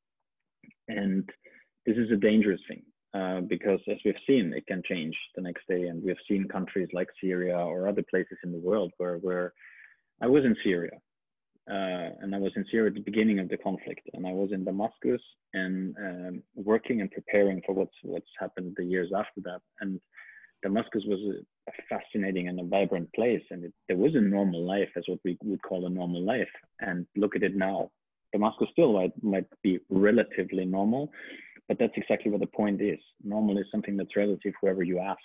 and 0.87 1.29
this 1.85 1.97
is 1.97 2.13
a 2.13 2.17
dangerous 2.17 2.61
thing 2.69 2.83
uh, 3.13 3.41
because 3.41 3.81
as 3.91 3.99
we've 4.05 4.15
seen, 4.25 4.53
it 4.53 4.67
can 4.69 4.83
change 4.89 5.17
the 5.35 5.43
next 5.43 5.67
day, 5.69 5.89
and 5.89 6.01
we've 6.05 6.17
seen 6.29 6.47
countries 6.47 6.89
like 6.93 7.09
Syria 7.21 7.57
or 7.59 7.89
other 7.89 8.05
places 8.09 8.39
in 8.45 8.53
the 8.53 8.59
world 8.59 8.93
where 8.99 9.17
where 9.17 9.53
I 10.21 10.29
was 10.29 10.45
in 10.45 10.55
Syria 10.63 10.93
uh, 11.71 12.11
and 12.21 12.35
I 12.35 12.39
was 12.39 12.53
in 12.57 12.65
Syria 12.71 12.89
at 12.89 12.95
the 12.95 13.01
beginning 13.01 13.39
of 13.39 13.49
the 13.49 13.57
conflict, 13.57 14.09
and 14.15 14.27
I 14.27 14.33
was 14.33 14.51
in 14.53 14.65
Damascus 14.65 15.21
and 15.55 15.97
um, 15.97 16.43
working 16.57 17.01
and 17.01 17.11
preparing 17.11 17.63
for 17.65 17.75
what's 17.75 17.95
what's 18.03 18.27
happened 18.39 18.75
the 18.77 18.85
years 18.85 19.11
after 19.17 19.41
that. 19.43 19.61
And 19.81 20.01
Damascus 20.63 21.03
was 21.07 21.21
a, 21.37 21.73
fascinating 21.89 22.49
and 22.49 22.59
a 22.59 22.65
vibrant 22.65 23.13
place, 23.15 23.43
and 23.51 23.65
it, 23.65 23.73
there 23.87 23.97
was 23.97 24.15
a 24.17 24.21
normal 24.21 24.65
life, 24.65 24.89
as 24.97 25.05
what 25.07 25.21
we 25.25 25.39
would 25.45 25.63
call 25.63 25.87
a 25.87 25.91
normal 25.91 26.23
life. 26.23 26.49
And 26.81 27.07
look 27.17 27.37
at 27.37 27.45
it 27.45 27.55
now. 27.55 27.91
Damascus 28.33 28.69
still 28.73 28.93
might, 28.95 29.13
might 29.23 29.47
be 29.63 29.79
relatively 29.91 30.65
normal, 30.65 31.13
but 31.69 31.79
that's 31.79 31.93
exactly 31.97 32.31
what 32.31 32.41
the 32.41 32.47
point 32.47 32.81
is. 32.81 32.99
Normal 33.23 33.59
is 33.59 33.67
something 33.71 33.97
that's 33.97 34.17
relative 34.17 34.55
whoever 34.61 34.83
you 34.83 34.99
ask. 34.99 35.21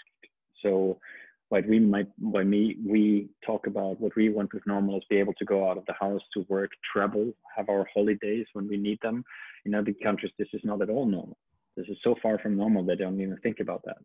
So 0.61 0.99
what 1.49 1.67
we 1.67 1.79
might 1.79 2.07
by 2.19 2.43
me 2.43 2.77
we 2.85 3.29
talk 3.45 3.67
about 3.67 3.99
what 3.99 4.15
we 4.15 4.29
want 4.29 4.53
with 4.53 4.65
normal 4.67 4.97
is 4.97 5.03
be 5.09 5.17
able 5.17 5.33
to 5.35 5.45
go 5.45 5.69
out 5.69 5.77
of 5.77 5.85
the 5.85 5.93
house 5.93 6.21
to 6.33 6.45
work 6.49 6.71
travel 6.91 7.31
have 7.55 7.69
our 7.69 7.87
holidays 7.93 8.45
when 8.53 8.67
we 8.67 8.77
need 8.77 8.99
them. 9.01 9.23
In 9.65 9.73
other 9.73 9.93
countries 10.03 10.31
this 10.37 10.49
is 10.53 10.61
not 10.63 10.81
at 10.81 10.89
all 10.89 11.05
normal. 11.05 11.37
This 11.75 11.87
is 11.87 11.97
so 12.03 12.15
far 12.21 12.39
from 12.39 12.57
normal 12.57 12.83
they 12.83 12.95
don't 12.95 13.21
even 13.21 13.37
think 13.37 13.59
about 13.59 13.83
that. 13.85 13.97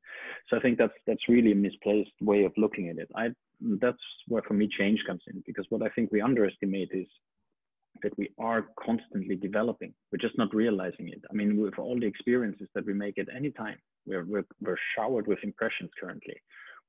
So 0.48 0.56
i 0.56 0.60
think 0.60 0.78
that's 0.78 0.92
that's 1.06 1.28
really 1.28 1.52
a 1.52 1.56
misplaced 1.56 2.12
way 2.20 2.44
of 2.44 2.52
looking 2.56 2.88
at 2.88 2.98
it. 2.98 3.10
I 3.16 3.28
that's 3.80 4.04
where 4.28 4.42
for 4.42 4.54
me 4.54 4.68
change 4.78 5.00
comes 5.06 5.22
in 5.26 5.42
because 5.46 5.66
what 5.70 5.82
i 5.82 5.88
think 5.90 6.10
we 6.10 6.20
underestimate 6.20 6.90
is 6.92 7.06
that 8.02 8.16
we 8.18 8.30
are 8.38 8.66
constantly 8.82 9.36
developing. 9.36 9.92
We're 10.10 10.26
just 10.26 10.38
not 10.38 10.54
realizing 10.54 11.08
it. 11.08 11.22
I 11.30 11.34
mean 11.34 11.60
with 11.60 11.78
all 11.78 11.98
the 11.98 12.06
experiences 12.06 12.68
that 12.74 12.86
we 12.86 12.94
make 12.94 13.18
at 13.18 13.26
any 13.36 13.50
time 13.50 13.78
we're, 14.06 14.24
we're, 14.24 14.46
we're 14.60 14.78
showered 14.96 15.26
with 15.26 15.38
impressions 15.42 15.90
currently 16.00 16.36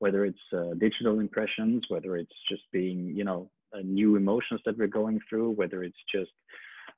whether 0.03 0.21
it's 0.29 0.47
uh, 0.59 0.73
digital 0.87 1.15
impressions 1.25 1.79
whether 1.93 2.11
it's 2.21 2.39
just 2.51 2.63
being 2.79 2.99
you 3.19 3.25
know 3.29 3.41
uh, 3.73 3.83
new 3.99 4.09
emotions 4.21 4.59
that 4.65 4.77
we're 4.77 4.95
going 5.01 5.19
through 5.27 5.49
whether 5.61 5.79
it's 5.87 6.03
just 6.15 6.33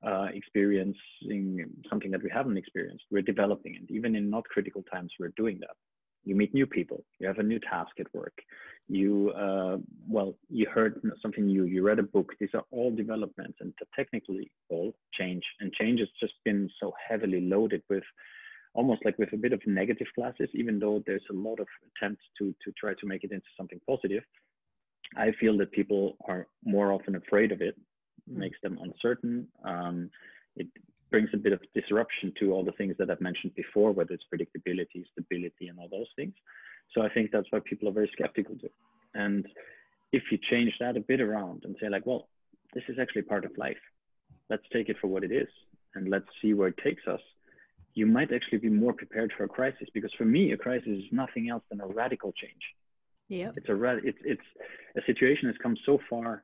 uh, 0.06 0.28
experiencing 0.34 1.66
something 1.90 2.12
that 2.12 2.24
we 2.24 2.30
haven't 2.30 2.58
experienced. 2.58 3.04
We're 3.12 3.22
developing 3.22 3.76
it. 3.76 3.92
Even 3.92 4.16
in 4.16 4.30
not 4.30 4.44
critical 4.46 4.84
times, 4.94 5.12
we're 5.20 5.34
doing 5.36 5.58
that. 5.62 5.76
You 6.24 6.36
meet 6.36 6.54
new 6.54 6.66
people. 6.66 7.04
You 7.20 7.28
have 7.28 7.38
a 7.38 7.44
new 7.44 7.60
task 7.60 7.92
at 8.00 8.14
work. 8.14 8.38
You, 8.88 9.32
uh, 9.32 9.78
well, 10.08 10.36
you 10.50 10.68
heard 10.74 11.02
something 11.22 11.46
new. 11.46 11.66
You 11.66 11.84
read 11.84 12.00
a 12.00 12.04
book. 12.04 12.34
These 12.40 12.50
are 12.56 12.64
all 12.72 12.92
developments 12.96 13.58
and 13.62 13.74
technically 13.96 14.52
all 14.70 14.94
change. 15.14 15.44
And 15.60 15.72
change 15.74 16.00
has 16.00 16.10
just 16.20 16.34
been 16.44 16.70
so 16.80 16.94
heavily 17.08 17.42
loaded 17.42 17.84
with 17.90 18.04
almost 18.76 19.04
like 19.06 19.18
with 19.18 19.34
a 19.34 19.38
bit 19.38 19.54
of 19.54 19.62
negative 19.66 20.08
classes, 20.14 20.50
even 20.54 20.80
though 20.80 21.02
there's 21.06 21.30
a 21.32 21.34
lot 21.34 21.60
of 21.60 21.68
attempts 21.90 22.24
to, 22.38 22.54
to 22.64 22.72
try 22.80 22.94
to 22.94 23.08
make 23.08 23.24
it 23.24 23.32
into 23.32 23.48
something 23.58 23.80
positive. 23.88 24.24
I 25.16 25.32
feel 25.40 25.58
that 25.60 25.72
people 25.72 26.18
are 26.28 26.48
more 26.64 26.92
often 26.92 27.16
afraid 27.16 27.52
of 27.52 27.62
it 27.62 27.76
Mm. 28.30 28.38
makes 28.38 28.58
them 28.62 28.80
uncertain. 28.82 29.48
Um, 29.64 30.10
it 30.56 30.68
brings 31.12 31.30
a 31.34 31.38
bit 31.38 31.54
of 31.54 31.62
disruption 31.74 32.34
to 32.40 32.52
all 32.52 32.64
the 32.64 32.72
things 32.74 32.96
that 32.98 33.10
I've 33.10 33.22
mentioned 33.22 33.54
before, 33.56 33.92
whether 33.92 34.14
it's 34.14 34.26
predictability, 34.34 35.04
stability, 35.12 35.68
and 35.68 35.80
all 35.80 35.90
those 35.90 36.10
things. 36.16 36.34
So 36.94 37.02
I 37.02 37.10
think 37.10 37.32
that's 37.32 37.48
why 37.52 37.60
people 37.64 37.88
are 37.90 37.92
very 37.92 38.10
skeptical 38.14 38.56
to. 38.58 38.70
And 39.14 39.46
if 40.12 40.24
you 40.32 40.38
change 40.50 40.74
that 40.80 40.98
a 40.98 41.02
bit 41.02 41.22
around 41.22 41.66
and 41.66 41.76
say 41.80 41.90
like, 41.90 42.06
well, 42.06 42.30
this 42.74 42.84
is 42.88 42.98
actually 43.00 43.24
part 43.24 43.46
of 43.46 43.58
life. 43.58 43.78
Let's 44.50 44.64
take 44.72 44.90
it 44.90 44.98
for 45.00 45.08
what 45.08 45.24
it 45.24 45.32
is, 45.32 45.48
and 45.96 46.10
let's 46.10 46.28
see 46.42 46.54
where 46.54 46.68
it 46.70 46.78
takes 46.84 47.08
us. 47.08 47.22
You 47.96 48.06
might 48.06 48.32
actually 48.32 48.60
be 48.60 48.70
more 48.70 48.94
prepared 48.94 49.32
for 49.36 49.46
a 49.46 49.48
crisis 49.48 49.88
because 49.94 50.14
for 50.18 50.26
me, 50.26 50.52
a 50.52 50.58
crisis 50.58 50.88
is 50.88 51.04
nothing 51.12 51.50
else 51.50 51.64
than 51.70 51.82
a 51.82 51.88
radical 51.88 52.32
change. 52.34 52.62
Yeah, 53.28 53.52
it's 53.56 53.70
a 53.70 53.98
it's 54.04 54.20
it's 54.24 54.48
a 54.98 55.02
situation 55.06 55.48
has 55.48 55.58
come 55.64 55.76
so 55.86 56.00
far 56.10 56.44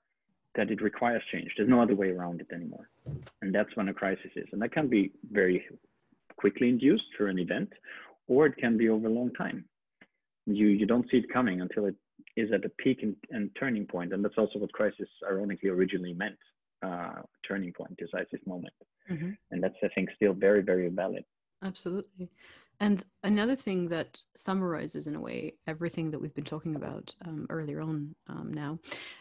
that 0.56 0.72
it 0.72 0.82
requires 0.82 1.24
change. 1.32 1.52
There's 1.56 1.70
no 1.70 1.82
other 1.82 1.96
way 1.96 2.10
around 2.10 2.42
it 2.42 2.48
anymore. 2.54 2.90
And 3.42 3.54
that's 3.54 3.76
when 3.76 3.88
a 3.88 3.94
crisis 3.94 4.32
is. 4.36 4.48
And 4.52 4.62
that 4.62 4.74
can 4.74 4.88
be 4.88 5.12
very 5.32 5.64
quickly 6.38 6.70
induced 6.70 7.04
through 7.16 7.30
an 7.30 7.40
event, 7.40 7.72
or 8.28 8.48
it 8.48 8.58
can 8.58 8.78
be 8.78 8.90
over 8.90 9.08
a 9.08 9.12
long 9.12 9.32
time. 9.34 9.66
You, 10.46 10.68
you 10.68 10.86
don't 10.86 11.10
see 11.10 11.18
it 11.18 11.32
coming 11.32 11.62
until 11.62 11.86
it 11.86 11.96
is 12.36 12.52
at 12.52 12.66
a 12.66 12.70
peak 12.70 13.00
and, 13.04 13.16
and 13.30 13.50
turning 13.60 13.86
point. 13.86 14.12
And 14.12 14.24
that's 14.24 14.38
also 14.38 14.60
what 14.60 14.74
crisis 14.74 15.08
ironically 15.30 15.70
originally 15.70 16.14
meant, 16.14 16.38
uh, 16.84 17.22
turning 17.48 17.72
point, 17.72 17.96
decisive 17.98 18.46
moment. 18.46 18.74
Mm-hmm. 19.10 19.32
And 19.52 19.64
that's, 19.64 19.76
I 19.84 19.88
think, 19.96 20.10
still 20.16 20.34
very, 20.34 20.62
very 20.62 20.90
valid. 20.90 21.24
Absolutely. 21.64 22.30
And 22.80 23.04
another 23.24 23.56
thing 23.56 23.88
that 23.90 24.20
summarizes, 24.36 25.06
in 25.06 25.16
a 25.16 25.20
way, 25.22 25.54
everything 25.68 26.10
that 26.12 26.20
we've 26.20 26.34
been 26.34 26.44
talking 26.44 26.76
about 26.76 27.14
um, 27.26 27.46
earlier 27.50 27.80
on 27.82 28.16
um, 28.28 28.52
now, 28.52 28.80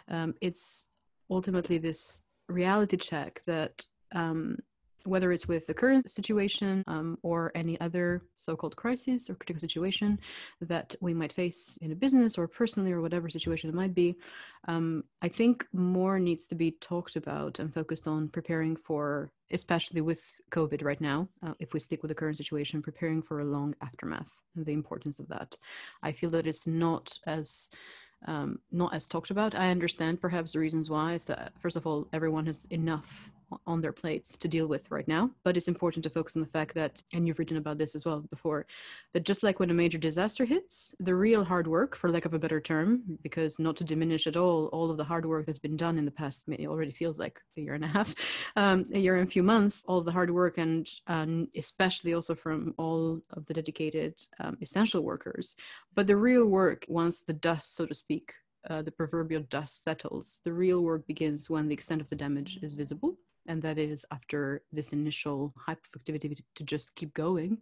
um, 0.09 0.35
it's 0.41 0.89
ultimately 1.31 1.77
this 1.77 2.23
reality 2.49 2.97
check 2.97 3.43
that 3.47 3.85
um, 4.13 4.57
whether 5.05 5.33
it's 5.33 5.49
with 5.49 5.67
the 5.67 5.75
current 5.75 6.11
situation 6.11 6.85
um, 6.87 7.19
or 7.23 7.51
any 7.55 7.81
other 7.81 8.23
so-called 8.37 8.77
crisis 8.77 9.29
or 9.29 9.35
critical 9.35 9.61
situation 9.61 10.19
that 10.61 10.95
we 11.01 11.15
might 11.15 11.33
face 11.33 11.79
in 11.81 11.93
a 11.93 11.95
business 11.95 12.37
or 12.37 12.47
personally 12.47 12.93
or 12.93 13.01
whatever 13.01 13.29
situation 13.29 13.71
it 13.71 13.75
might 13.75 13.95
be 13.95 14.15
um, 14.69 15.05
i 15.23 15.29
think 15.29 15.67
more 15.73 16.19
needs 16.19 16.47
to 16.47 16.55
be 16.55 16.73
talked 16.73 17.17
about 17.17 17.59
and 17.59 17.73
focused 17.73 18.07
on 18.07 18.29
preparing 18.29 18.77
for 18.77 19.31
especially 19.53 20.01
with 20.01 20.23
covid 20.51 20.85
right 20.85 21.01
now 21.01 21.29
uh, 21.43 21.55
if 21.59 21.73
we 21.73 21.81
stick 21.81 22.03
with 22.03 22.11
the 22.11 22.15
current 22.15 22.37
situation 22.37 22.83
preparing 22.83 23.23
for 23.23 23.41
a 23.41 23.45
long 23.45 23.75
aftermath 23.83 24.33
and 24.57 24.67
the 24.67 24.73
importance 24.73 25.19
of 25.19 25.29
that 25.29 25.57
i 26.03 26.13
feel 26.13 26.31
that 26.31 26.47
it's 26.47 26.67
not 26.67 27.19
as 27.27 27.71
um, 28.27 28.59
not 28.71 28.95
as 28.95 29.07
talked 29.07 29.31
about. 29.31 29.55
I 29.55 29.71
understand 29.71 30.21
perhaps 30.21 30.53
the 30.53 30.59
reasons 30.59 30.91
why 30.91 31.15
is 31.15 31.25
that 31.27 31.53
first 31.59 31.77
of 31.77 31.87
all, 31.87 32.07
everyone 32.13 32.47
has 32.47 32.67
enough 32.67 33.33
on 33.67 33.81
their 33.81 33.93
plates 33.93 34.37
to 34.39 34.49
deal 34.49 34.67
with 34.67 34.91
right 34.91 35.07
now. 35.09 35.31
But 35.45 35.57
it's 35.57 35.69
important 35.69 36.03
to 36.05 36.11
focus 36.11 36.37
on 36.37 36.43
the 36.43 36.49
fact 36.49 36.75
that, 36.75 37.03
and 37.13 37.27
you've 37.27 37.39
written 37.39 37.57
about 37.57 37.79
this 37.79 37.95
as 37.95 38.05
well 38.05 38.21
before, 38.21 38.67
that 39.13 39.25
just 39.25 39.43
like 39.43 39.61
when 39.61 39.71
a 39.71 39.75
major 39.75 39.99
disaster 39.99 40.45
hits, 40.45 40.95
the 41.01 41.15
real 41.15 41.45
hard 41.45 41.67
work, 41.67 41.97
for 41.97 42.11
lack 42.11 42.25
of 42.25 42.35
a 42.35 42.39
better 42.39 42.61
term, 42.61 43.03
because 43.23 43.59
not 43.59 43.77
to 43.77 43.85
diminish 43.85 44.27
at 44.27 44.37
all 44.37 44.67
all 44.67 44.91
of 44.91 44.97
the 44.97 45.05
hard 45.05 45.27
work 45.27 45.47
that's 45.47 45.59
been 45.59 45.77
done 45.77 45.99
in 45.99 46.05
the 46.05 46.11
past, 46.11 46.45
it 46.49 46.67
already 46.67 46.93
feels 46.93 47.19
like 47.19 47.41
a 47.57 47.61
year 47.61 47.75
and 47.75 47.85
a 47.85 47.89
half, 47.89 48.15
um, 48.57 48.85
a 48.93 48.99
year 48.99 49.17
and 49.17 49.29
a 49.29 49.31
few 49.31 49.43
months, 49.43 49.83
all 49.87 50.01
the 50.01 50.13
hard 50.13 50.31
work, 50.31 50.59
and 50.59 50.89
especially 51.57 52.15
also 52.15 52.35
from 52.35 52.75
all 52.79 53.21
of 53.33 53.47
the 53.47 53.55
dedicated 53.55 54.15
um, 54.41 54.57
essential 54.61 55.03
workers. 55.03 55.55
But 55.95 56.07
the 56.07 56.17
real 56.17 56.45
work, 56.45 56.85
once 56.89 57.23
the 57.23 57.33
dust, 57.33 57.75
so 57.77 57.87
to 57.87 57.95
speak, 57.95 58.35
uh, 58.69 58.83
the 58.83 58.93
proverbial 58.93 59.43
dust 59.49 59.83
settles, 59.83 60.41
the 60.45 60.53
real 60.53 60.83
work 60.83 61.07
begins 61.07 61.49
when 61.49 61.67
the 61.67 61.75
extent 61.75 62.01
of 62.01 62.11
the 62.11 62.17
damage 62.17 62.59
is 62.63 62.75
visible 62.75 63.17
and 63.51 63.61
that 63.63 63.79
is 63.79 64.07
after 64.13 64.63
this 64.73 64.93
initial 64.93 65.53
hyperactivity 65.69 66.41
to 66.55 66.65
just 66.65 66.95
keep 66.95 67.13
going 67.15 67.61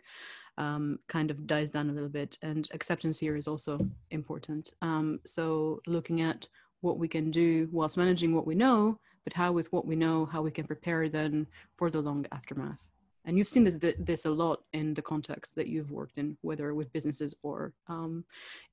um, 0.59 0.99
kind 1.09 1.31
of 1.31 1.47
dies 1.47 1.71
down 1.71 1.89
a 1.89 1.93
little 1.93 2.09
bit 2.09 2.37
and 2.43 2.69
acceptance 2.75 3.19
here 3.19 3.37
is 3.37 3.49
also 3.49 3.79
important. 4.11 4.73
Um, 4.83 5.21
so 5.25 5.81
looking 5.87 6.21
at 6.21 6.47
what 6.81 6.99
we 6.99 7.09
can 7.09 7.31
do 7.31 7.69
whilst 7.73 7.97
managing 7.97 8.35
what 8.35 8.47
we 8.47 8.55
know 8.55 8.99
but 9.25 9.33
how 9.33 9.51
with 9.53 9.73
what 9.73 9.87
we 9.87 9.97
know 9.97 10.27
how 10.27 10.43
we 10.43 10.51
can 10.51 10.67
prepare 10.67 11.09
then 11.09 11.47
for 11.77 11.91
the 11.91 12.01
long 12.01 12.27
aftermath. 12.33 12.91
And 13.25 13.37
you've 13.37 13.55
seen 13.55 13.65
this 13.65 13.79
this 14.11 14.25
a 14.25 14.31
lot 14.31 14.59
in 14.73 14.95
the 14.95 15.03
context 15.13 15.55
that 15.57 15.69
you've 15.69 15.91
worked 15.91 16.19
in 16.19 16.37
whether 16.43 16.75
with 16.75 16.93
businesses 16.93 17.35
or 17.43 17.73
um, 17.89 18.25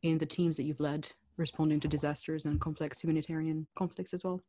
in 0.04 0.18
the 0.18 0.26
teams 0.38 0.58
that 0.58 0.64
you've 0.64 0.88
led 0.92 1.08
responding 1.38 1.80
to 1.82 1.88
disasters 1.88 2.46
and 2.46 2.62
complex 2.62 3.00
humanitarian 3.00 3.68
conflicts 3.76 4.14
as 4.14 4.24
well 4.24 4.42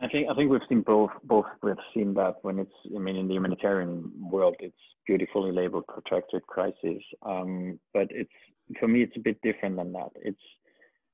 I 0.00 0.08
think 0.08 0.28
I 0.30 0.34
think 0.34 0.50
we've 0.50 0.60
seen 0.68 0.82
both. 0.82 1.10
Both 1.24 1.46
we've 1.62 1.74
seen 1.94 2.14
that 2.14 2.36
when 2.42 2.58
it's 2.58 2.72
I 2.94 2.98
mean 2.98 3.16
in 3.16 3.28
the 3.28 3.34
humanitarian 3.34 4.12
world, 4.30 4.56
it's 4.60 4.76
beautifully 5.06 5.52
labeled 5.52 5.86
protracted 5.86 6.46
crisis. 6.46 7.02
Um, 7.22 7.78
but 7.94 8.08
it's 8.10 8.30
for 8.78 8.88
me, 8.88 9.02
it's 9.02 9.16
a 9.16 9.20
bit 9.20 9.40
different 9.42 9.76
than 9.76 9.92
that. 9.92 10.10
It's 10.16 10.40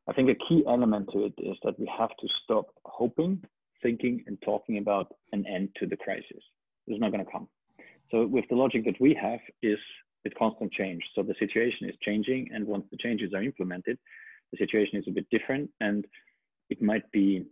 I 0.09 0.13
think 0.13 0.31
a 0.31 0.49
key 0.49 0.65
element 0.67 1.11
to 1.13 1.27
it 1.27 1.35
is 1.39 1.57
that 1.63 1.79
we 1.79 1.91
have 1.97 2.11
to 2.11 2.29
stop 2.43 2.67
hoping, 2.85 3.41
thinking, 3.83 4.25
and 4.27 4.37
talking 4.45 4.79
about 4.79 5.13
an 5.33 5.45
end 5.47 5.69
to 5.79 5.87
the 5.87 5.97
crisis. 5.97 6.43
It's 6.89 7.01
not 7.01 7.13
going 7.13 7.25
to 7.25 7.31
come. 7.31 7.49
So 8.11 8.27
with 8.27 8.45
the 8.51 8.57
logic 8.57 8.85
that 8.87 9.01
we 9.01 9.17
have 9.21 9.39
is 9.63 9.79
it's 10.25 10.35
constant 10.37 10.73
change. 10.73 11.03
So 11.15 11.23
the 11.23 11.35
situation 11.39 11.89
is 11.89 11.95
changing, 12.03 12.49
and 12.53 12.67
once 12.67 12.85
the 12.91 12.99
changes 12.99 13.33
are 13.33 13.43
implemented, 13.43 13.99
the 14.51 14.59
situation 14.59 14.99
is 14.99 15.05
a 15.07 15.13
bit 15.13 15.27
different, 15.31 15.71
and 15.81 16.05
it 16.69 16.83
might 16.83 17.11
be 17.13 17.47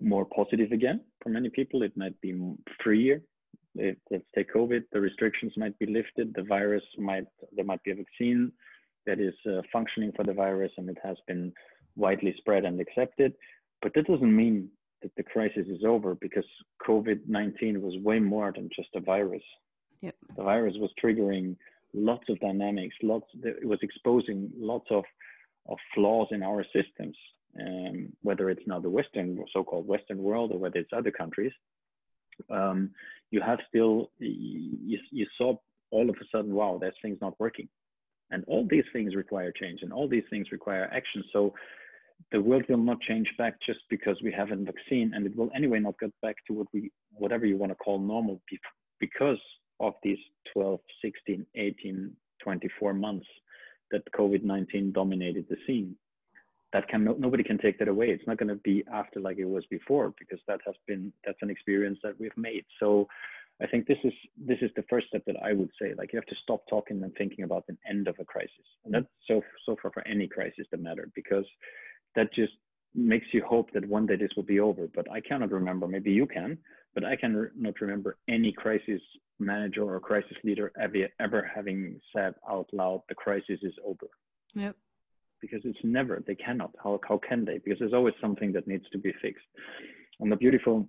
more 0.00 0.24
positive 0.24 0.72
again 0.72 1.00
for 1.22 1.30
many 1.30 1.48
people. 1.48 1.82
It 1.82 1.96
might 1.96 2.20
be 2.20 2.38
freer. 2.82 3.22
If, 3.74 3.96
let's 4.10 4.24
take 4.34 4.52
COVID, 4.52 4.84
the 4.92 5.00
restrictions 5.00 5.52
might 5.56 5.78
be 5.78 5.86
lifted. 5.86 6.34
The 6.34 6.42
virus 6.42 6.82
might, 6.98 7.26
there 7.54 7.64
might 7.64 7.82
be 7.84 7.92
a 7.92 7.96
vaccine 7.96 8.52
that 9.06 9.20
is 9.20 9.34
uh, 9.46 9.62
functioning 9.72 10.12
for 10.14 10.24
the 10.24 10.32
virus 10.32 10.72
and 10.76 10.88
it 10.88 10.98
has 11.02 11.16
been 11.26 11.52
widely 11.96 12.34
spread 12.38 12.64
and 12.64 12.80
accepted. 12.80 13.32
But 13.82 13.92
that 13.94 14.06
doesn't 14.06 14.36
mean 14.36 14.68
that 15.02 15.12
the 15.16 15.22
crisis 15.22 15.66
is 15.68 15.84
over 15.86 16.14
because 16.16 16.44
COVID 16.86 17.20
19 17.28 17.80
was 17.80 17.94
way 18.02 18.18
more 18.18 18.52
than 18.54 18.68
just 18.74 18.88
a 18.94 19.00
virus. 19.00 19.42
Yep. 20.02 20.14
The 20.36 20.42
virus 20.42 20.74
was 20.78 20.90
triggering 21.02 21.56
lots 21.94 22.24
of 22.28 22.38
dynamics, 22.40 22.94
lots, 23.02 23.26
it 23.42 23.66
was 23.66 23.78
exposing 23.82 24.50
lots 24.56 24.86
of, 24.90 25.04
of 25.68 25.78
flaws 25.94 26.28
in 26.32 26.42
our 26.42 26.64
systems 26.74 27.16
um, 27.60 28.12
whether 28.22 28.50
it's 28.50 28.66
now 28.66 28.80
the 28.80 28.90
Western, 28.90 29.42
so-called 29.52 29.86
Western 29.86 30.22
world, 30.22 30.52
or 30.52 30.58
whether 30.58 30.78
it's 30.78 30.92
other 30.92 31.10
countries. 31.10 31.52
um, 32.50 32.90
you 33.30 33.40
have 33.40 33.58
still 33.68 34.10
you, 34.18 34.98
you 35.10 35.26
saw 35.36 35.56
all 35.90 36.08
of 36.08 36.16
a 36.16 36.24
sudden, 36.30 36.52
wow, 36.54 36.78
that 36.80 36.94
thing's 37.02 37.20
not 37.20 37.38
working, 37.38 37.68
and 38.30 38.44
all 38.46 38.66
these 38.68 38.84
things 38.92 39.14
require 39.14 39.52
change, 39.52 39.80
and 39.82 39.92
all 39.92 40.08
these 40.08 40.24
things 40.30 40.52
require 40.52 40.88
action. 40.92 41.24
So 41.32 41.54
the 42.32 42.40
world 42.40 42.64
will 42.68 42.78
not 42.78 43.00
change 43.00 43.28
back 43.38 43.54
just 43.64 43.80
because 43.90 44.16
we 44.22 44.32
have 44.32 44.50
a 44.50 44.56
vaccine, 44.56 45.12
and 45.14 45.26
it 45.26 45.36
will 45.36 45.50
anyway 45.54 45.80
not 45.80 45.98
get 45.98 46.12
back 46.20 46.36
to 46.46 46.52
what 46.52 46.66
we 46.72 46.90
whatever 47.12 47.46
you 47.46 47.56
want 47.56 47.72
to 47.72 47.76
call 47.76 47.98
normal 47.98 48.40
because 49.00 49.40
of 49.80 49.94
these 50.02 50.18
12, 50.52 50.80
16, 51.02 51.46
18, 51.54 52.12
24 52.42 52.94
months 52.94 53.26
that 53.90 54.02
COVID-19 54.12 54.92
dominated 54.92 55.46
the 55.48 55.56
scene 55.66 55.94
that 56.72 56.88
can 56.88 57.04
nobody 57.04 57.42
can 57.42 57.58
take 57.58 57.78
that 57.78 57.88
away. 57.88 58.10
It's 58.10 58.26
not 58.26 58.38
going 58.38 58.48
to 58.48 58.56
be 58.56 58.84
after 58.92 59.20
like 59.20 59.38
it 59.38 59.46
was 59.46 59.64
before 59.70 60.12
because 60.18 60.40
that 60.46 60.60
has 60.66 60.74
been 60.86 61.12
that's 61.24 61.38
an 61.42 61.50
experience 61.50 61.98
that 62.02 62.18
we've 62.18 62.36
made. 62.36 62.64
So 62.80 63.08
i 63.60 63.66
think 63.66 63.86
this 63.86 63.98
is 64.04 64.12
this 64.36 64.58
is 64.62 64.70
the 64.76 64.84
first 64.88 65.08
step 65.08 65.22
that 65.26 65.34
i 65.42 65.52
would 65.52 65.70
say 65.82 65.92
like 65.98 66.12
you 66.12 66.16
have 66.16 66.26
to 66.26 66.42
stop 66.44 66.62
talking 66.70 67.02
and 67.02 67.12
thinking 67.16 67.42
about 67.44 67.66
the 67.66 67.76
end 67.88 68.06
of 68.06 68.14
a 68.20 68.24
crisis. 68.24 68.66
And 68.84 68.94
that's 68.94 69.06
so 69.26 69.42
so 69.66 69.76
far 69.80 69.90
for 69.92 70.06
any 70.06 70.28
crisis 70.28 70.66
that 70.70 70.80
matter 70.80 71.10
because 71.14 71.46
that 72.14 72.32
just 72.34 72.52
makes 72.94 73.26
you 73.32 73.42
hope 73.44 73.72
that 73.72 73.84
one 73.88 74.06
day 74.06 74.16
this 74.16 74.30
will 74.36 74.44
be 74.44 74.60
over. 74.60 74.88
But 74.94 75.10
i 75.10 75.20
cannot 75.20 75.50
remember 75.50 75.88
maybe 75.88 76.12
you 76.12 76.26
can 76.26 76.58
but 76.94 77.04
i 77.04 77.16
cannot 77.16 77.80
remember 77.80 78.16
any 78.28 78.52
crisis 78.52 79.02
manager 79.40 79.84
or 79.84 79.98
crisis 80.00 80.36
leader 80.44 80.70
ever 80.80 81.08
ever 81.18 81.50
having 81.54 82.00
said 82.14 82.34
out 82.48 82.68
loud 82.72 83.02
the 83.08 83.14
crisis 83.14 83.58
is 83.62 83.74
over. 83.84 84.08
Yep 84.54 84.76
because 85.40 85.60
it's 85.64 85.78
never 85.82 86.22
they 86.26 86.34
cannot. 86.34 86.70
How, 86.82 87.00
how 87.06 87.20
can 87.28 87.44
they? 87.44 87.58
Because 87.58 87.78
there's 87.78 87.94
always 87.94 88.14
something 88.20 88.52
that 88.52 88.66
needs 88.66 88.84
to 88.92 88.98
be 88.98 89.12
fixed. 89.22 89.44
And 90.20 90.30
the 90.32 90.36
beautiful 90.36 90.86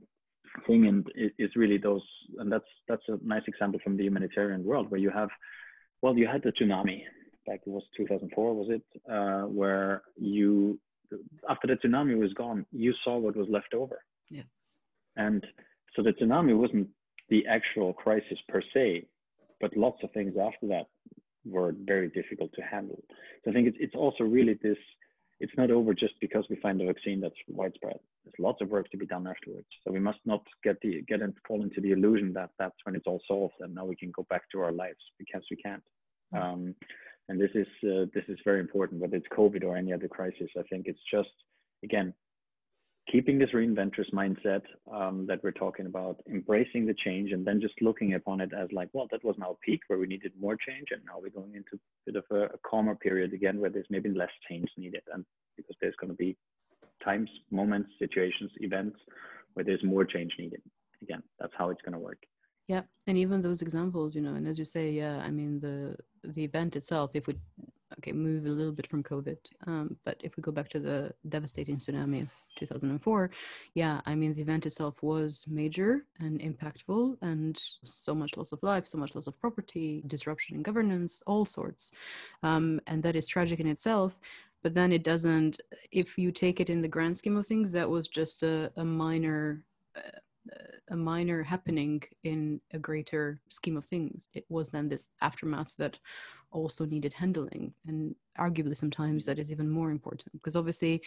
thing 0.67 0.87
and 0.87 1.07
is 1.37 1.51
really 1.55 1.77
those 1.77 2.01
and 2.39 2.51
that's 2.51 2.65
that's 2.87 3.03
a 3.07 3.17
nice 3.23 3.43
example 3.47 3.79
from 3.83 3.97
the 3.97 4.03
humanitarian 4.03 4.63
world 4.63 4.89
where 4.89 4.99
you 4.99 5.09
have 5.09 5.29
well 6.01 6.17
you 6.17 6.27
had 6.27 6.41
the 6.43 6.51
tsunami 6.51 7.01
back 7.45 7.61
it 7.65 7.69
was 7.69 7.83
2004 7.95 8.53
was 8.55 8.67
it? 8.69 8.81
Uh, 9.11 9.43
where 9.43 10.01
you 10.15 10.79
after 11.49 11.67
the 11.67 11.75
tsunami 11.75 12.17
was 12.17 12.33
gone 12.33 12.65
you 12.71 12.93
saw 13.03 13.17
what 13.17 13.35
was 13.35 13.47
left 13.49 13.73
over. 13.73 13.99
Yeah. 14.29 14.43
And 15.15 15.45
so 15.95 16.03
the 16.03 16.11
tsunami 16.11 16.57
wasn't 16.57 16.87
the 17.29 17.45
actual 17.47 17.93
crisis 17.93 18.39
per 18.47 18.61
se 18.73 19.05
but 19.61 19.75
lots 19.75 20.01
of 20.03 20.11
things 20.11 20.33
after 20.41 20.67
that 20.67 20.87
were 21.49 21.73
very 21.85 22.09
difficult 22.09 22.51
to 22.53 22.61
handle. 22.61 23.01
So 23.43 23.51
I 23.51 23.53
think 23.53 23.67
it's, 23.67 23.77
it's 23.79 23.95
also 23.95 24.23
really 24.23 24.55
this, 24.61 24.77
it's 25.39 25.53
not 25.57 25.71
over 25.71 25.93
just 25.93 26.13
because 26.19 26.45
we 26.49 26.57
find 26.57 26.81
a 26.81 26.85
vaccine 26.85 27.21
that's 27.21 27.35
widespread. 27.47 27.99
There's 28.25 28.33
lots 28.39 28.61
of 28.61 28.69
work 28.69 28.89
to 28.91 28.97
be 28.97 29.05
done 29.05 29.27
afterwards. 29.27 29.67
So 29.83 29.91
we 29.91 29.99
must 29.99 30.19
not 30.25 30.43
get 30.63 30.77
the 30.81 31.01
get 31.07 31.21
and 31.21 31.33
fall 31.47 31.63
into 31.63 31.79
the 31.81 31.91
illusion 31.91 32.33
that 32.33 32.49
that's 32.59 32.75
when 32.83 32.95
it's 32.95 33.07
all 33.07 33.21
solved 33.27 33.55
and 33.61 33.73
now 33.73 33.85
we 33.85 33.95
can 33.95 34.11
go 34.11 34.25
back 34.29 34.43
to 34.51 34.61
our 34.61 34.71
lives 34.71 34.99
because 35.17 35.43
we 35.49 35.57
can't. 35.57 35.83
Mm. 36.33 36.41
Um, 36.41 36.75
and 37.29 37.39
this 37.39 37.51
is 37.53 37.67
uh, 37.83 38.05
this 38.13 38.25
is 38.27 38.37
very 38.43 38.59
important, 38.59 39.01
whether 39.01 39.15
it's 39.15 39.27
COVID 39.35 39.63
or 39.63 39.77
any 39.77 39.93
other 39.93 40.07
crisis. 40.07 40.49
I 40.57 40.63
think 40.63 40.87
it's 40.87 40.99
just 41.11 41.29
again 41.83 42.13
keeping 43.11 43.39
this 43.39 43.49
reinventors 43.51 44.11
mindset 44.13 44.61
um, 44.93 45.25
that 45.27 45.43
we're 45.43 45.51
talking 45.51 45.85
about, 45.85 46.17
embracing 46.29 46.85
the 46.85 46.95
change, 47.05 47.31
and 47.31 47.45
then 47.45 47.59
just 47.61 47.73
looking 47.81 48.13
upon 48.13 48.41
it 48.41 48.51
as 48.53 48.67
like, 48.71 48.89
well, 48.93 49.07
that 49.11 49.23
was 49.23 49.35
now 49.37 49.57
peak 49.65 49.81
where 49.87 49.99
we 49.99 50.07
needed 50.07 50.31
more 50.39 50.55
change, 50.55 50.87
and 50.91 51.01
now 51.05 51.19
we're 51.21 51.29
going 51.29 51.55
into 51.55 51.75
a 51.75 52.11
bit 52.11 52.15
of 52.15 52.23
a, 52.31 52.53
a 52.53 52.57
calmer 52.69 52.95
period 52.95 53.33
again 53.33 53.59
where 53.59 53.69
there's 53.69 53.87
maybe 53.89 54.09
less 54.09 54.31
change 54.49 54.69
needed, 54.77 55.01
and 55.13 55.25
because 55.57 55.75
there's 55.81 55.95
going 55.99 56.11
to 56.11 56.15
be 56.15 56.37
times, 57.03 57.29
moments, 57.51 57.89
situations, 57.97 58.51
events 58.57 58.97
where 59.53 59.63
there's 59.63 59.83
more 59.83 60.05
change 60.05 60.33
needed. 60.37 60.61
Again, 61.01 61.23
that's 61.39 61.53
how 61.57 61.69
it's 61.69 61.81
going 61.81 61.93
to 61.93 61.99
work. 61.99 62.21
Yeah, 62.67 62.83
and 63.07 63.17
even 63.17 63.41
those 63.41 63.61
examples, 63.63 64.15
you 64.15 64.21
know, 64.21 64.35
and 64.35 64.47
as 64.47 64.59
you 64.59 64.65
say, 64.65 64.91
yeah, 64.91 65.17
I 65.25 65.31
mean 65.31 65.59
the 65.59 65.95
the 66.23 66.43
event 66.43 66.75
itself, 66.75 67.11
if 67.15 67.25
we 67.25 67.35
okay, 67.99 68.11
move 68.11 68.45
a 68.45 68.49
little 68.49 68.71
bit 68.71 68.87
from 68.87 69.03
COVID. 69.03 69.37
Um, 69.67 69.97
but 70.05 70.17
if 70.23 70.35
we 70.35 70.41
go 70.41 70.51
back 70.51 70.69
to 70.69 70.79
the 70.79 71.13
devastating 71.27 71.77
tsunami 71.77 72.23
of 72.23 72.29
2004, 72.57 73.29
yeah, 73.75 74.01
I 74.05 74.15
mean, 74.15 74.33
the 74.33 74.41
event 74.41 74.65
itself 74.65 75.03
was 75.03 75.45
major 75.47 76.05
and 76.19 76.39
impactful, 76.39 77.17
and 77.21 77.61
so 77.83 78.15
much 78.15 78.37
loss 78.37 78.51
of 78.51 78.63
life, 78.63 78.87
so 78.87 78.97
much 78.97 79.15
loss 79.15 79.27
of 79.27 79.39
property, 79.39 80.03
disruption 80.07 80.55
in 80.55 80.63
governance, 80.63 81.21
all 81.27 81.45
sorts. 81.45 81.91
Um, 82.41 82.79
and 82.87 83.03
that 83.03 83.15
is 83.15 83.27
tragic 83.27 83.59
in 83.59 83.67
itself. 83.67 84.17
But 84.63 84.73
then 84.73 84.91
it 84.91 85.03
doesn't, 85.03 85.61
if 85.91 86.17
you 86.17 86.31
take 86.31 86.59
it 86.59 86.69
in 86.69 86.81
the 86.81 86.87
grand 86.87 87.15
scheme 87.15 87.37
of 87.37 87.45
things, 87.45 87.71
that 87.71 87.89
was 87.89 88.07
just 88.07 88.43
a, 88.43 88.71
a 88.77 88.83
minor. 88.85 89.63
Uh, 89.95 90.19
a 90.91 90.95
minor 90.95 91.43
happening 91.43 92.01
in 92.23 92.59
a 92.73 92.79
greater 92.79 93.39
scheme 93.49 93.77
of 93.77 93.85
things. 93.85 94.29
It 94.33 94.45
was 94.49 94.69
then 94.69 94.89
this 94.89 95.07
aftermath 95.21 95.75
that 95.77 95.99
also 96.51 96.85
needed 96.85 97.13
handling. 97.13 97.73
And 97.87 98.15
arguably, 98.39 98.77
sometimes 98.77 99.25
that 99.25 99.39
is 99.39 99.51
even 99.51 99.69
more 99.69 99.91
important 99.91 100.31
because 100.33 100.55
obviously, 100.55 101.01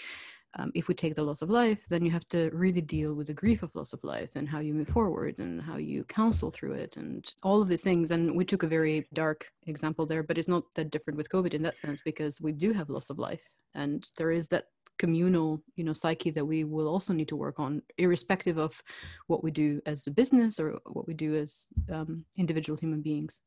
um, 0.59 0.71
if 0.75 0.87
we 0.87 0.95
take 0.95 1.15
the 1.15 1.23
loss 1.23 1.41
of 1.41 1.49
life, 1.49 1.79
then 1.89 2.05
you 2.05 2.11
have 2.11 2.29
to 2.29 2.51
really 2.53 2.83
deal 2.83 3.15
with 3.15 3.29
the 3.29 3.33
grief 3.33 3.63
of 3.63 3.75
loss 3.75 3.95
of 3.95 4.05
life 4.05 4.29
and 4.35 4.47
how 4.47 4.59
you 4.59 4.75
move 4.75 4.89
forward 4.89 5.39
and 5.39 5.63
how 5.63 5.77
you 5.77 6.05
counsel 6.05 6.51
through 6.51 6.75
it 6.75 6.97
and 6.99 7.35
all 7.43 7.63
of 7.63 7.69
these 7.69 7.83
things. 7.83 8.11
And 8.11 8.37
we 8.37 8.45
took 8.45 8.63
a 8.63 8.67
very 8.67 9.07
dark 9.15 9.47
example 9.67 10.05
there, 10.05 10.23
but 10.23 10.37
it's 10.37 10.49
not 10.49 10.65
that 10.75 10.91
different 10.91 11.17
with 11.17 11.31
COVID 11.31 11.55
in 11.55 11.63
that 11.63 11.79
sense 11.79 12.03
because 12.05 12.41
we 12.41 12.53
do 12.53 12.73
have 12.75 12.91
loss 12.91 13.09
of 13.09 13.19
life 13.19 13.41
and 13.75 14.11
there 14.19 14.31
is 14.31 14.47
that 14.49 14.65
communal 14.99 15.61
you 15.75 15.85
know 15.85 15.93
psyche 15.93 16.31
that 16.31 16.45
we 16.45 16.65
will 16.65 16.87
also 16.87 17.13
need 17.13 17.29
to 17.29 17.37
work 17.37 17.59
on 17.59 17.83
irrespective 17.99 18.59
of 18.59 18.81
what 19.27 19.43
we 19.43 19.51
do 19.51 19.81
as 19.87 20.07
a 20.07 20.11
business 20.11 20.61
or 20.61 20.79
what 20.87 21.07
we 21.07 21.15
do 21.15 21.35
as 21.35 21.69
um, 21.91 22.25
individual 22.37 22.79
human 22.79 23.01
beings 23.01 23.41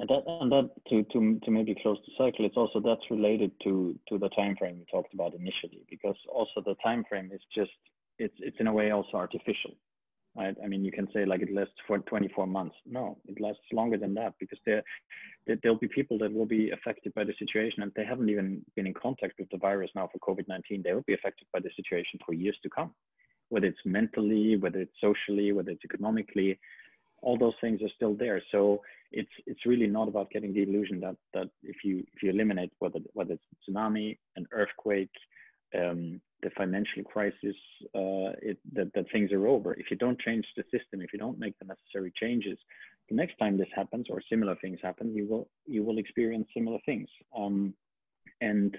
and 0.00 0.08
that, 0.08 0.22
and 0.26 0.50
that 0.50 0.70
to, 0.88 1.02
to, 1.12 1.38
to 1.44 1.50
maybe 1.50 1.76
close 1.82 1.98
the 2.06 2.12
cycle, 2.16 2.46
it's 2.46 2.56
also 2.56 2.80
that's 2.80 3.10
related 3.10 3.52
to 3.64 3.98
to 4.08 4.18
the 4.18 4.30
time 4.30 4.56
frame 4.56 4.78
we 4.78 4.86
talked 4.90 5.12
about 5.12 5.34
initially, 5.34 5.84
because 5.90 6.16
also 6.32 6.62
the 6.64 6.74
time 6.82 7.04
frame 7.08 7.30
is 7.32 7.40
just 7.54 7.70
it's 8.18 8.34
it's 8.38 8.56
in 8.60 8.66
a 8.66 8.72
way 8.72 8.90
also 8.90 9.14
artificial, 9.14 9.72
right? 10.34 10.56
I 10.64 10.68
mean, 10.68 10.84
you 10.84 10.92
can 10.92 11.06
say 11.12 11.26
like 11.26 11.42
it 11.42 11.52
lasts 11.52 11.74
for 11.86 11.98
24 11.98 12.46
months. 12.46 12.76
No, 12.86 13.18
it 13.26 13.40
lasts 13.40 13.62
longer 13.72 13.98
than 13.98 14.14
that 14.14 14.34
because 14.40 14.58
there 14.64 14.82
there'll 15.62 15.78
be 15.78 15.88
people 15.88 16.16
that 16.18 16.32
will 16.32 16.46
be 16.46 16.70
affected 16.70 17.12
by 17.14 17.24
the 17.24 17.34
situation 17.38 17.82
and 17.82 17.92
they 17.94 18.04
haven't 18.04 18.30
even 18.30 18.62
been 18.76 18.86
in 18.86 18.94
contact 18.94 19.34
with 19.38 19.50
the 19.50 19.58
virus 19.58 19.90
now 19.94 20.08
for 20.10 20.18
COVID-19. 20.18 20.82
They 20.82 20.94
will 20.94 21.04
be 21.06 21.14
affected 21.14 21.46
by 21.52 21.60
the 21.60 21.70
situation 21.76 22.18
for 22.24 22.32
years 22.32 22.56
to 22.62 22.70
come, 22.70 22.92
whether 23.50 23.66
it's 23.66 23.84
mentally, 23.84 24.56
whether 24.56 24.80
it's 24.80 24.98
socially, 24.98 25.52
whether 25.52 25.70
it's 25.70 25.84
economically 25.84 26.58
all 27.22 27.38
those 27.38 27.54
things 27.60 27.82
are 27.82 27.90
still 27.96 28.14
there. 28.14 28.42
So 28.50 28.80
it's 29.12 29.30
it's 29.46 29.66
really 29.66 29.86
not 29.86 30.08
about 30.08 30.30
getting 30.30 30.52
the 30.52 30.62
illusion 30.62 31.00
that 31.00 31.16
that 31.34 31.48
if 31.62 31.76
you 31.84 32.04
if 32.14 32.22
you 32.22 32.30
eliminate 32.30 32.72
whether 32.78 33.00
whether 33.12 33.34
it's 33.34 33.44
tsunami, 33.68 34.18
an 34.36 34.46
earthquake, 34.52 35.10
um, 35.78 36.20
the 36.42 36.50
financial 36.56 37.02
crisis, 37.04 37.56
uh, 37.94 38.32
it, 38.42 38.58
that 38.72 38.92
that 38.94 39.06
things 39.12 39.32
are 39.32 39.46
over. 39.46 39.74
If 39.74 39.90
you 39.90 39.96
don't 39.96 40.20
change 40.20 40.46
the 40.56 40.62
system, 40.64 41.00
if 41.00 41.12
you 41.12 41.18
don't 41.18 41.38
make 41.38 41.58
the 41.58 41.66
necessary 41.66 42.12
changes, 42.20 42.58
the 43.08 43.16
next 43.16 43.36
time 43.38 43.58
this 43.58 43.68
happens 43.74 44.06
or 44.10 44.22
similar 44.28 44.56
things 44.56 44.78
happen, 44.82 45.14
you 45.14 45.26
will 45.26 45.48
you 45.66 45.82
will 45.82 45.98
experience 45.98 46.46
similar 46.54 46.78
things. 46.86 47.08
Um, 47.36 47.74
and 48.40 48.76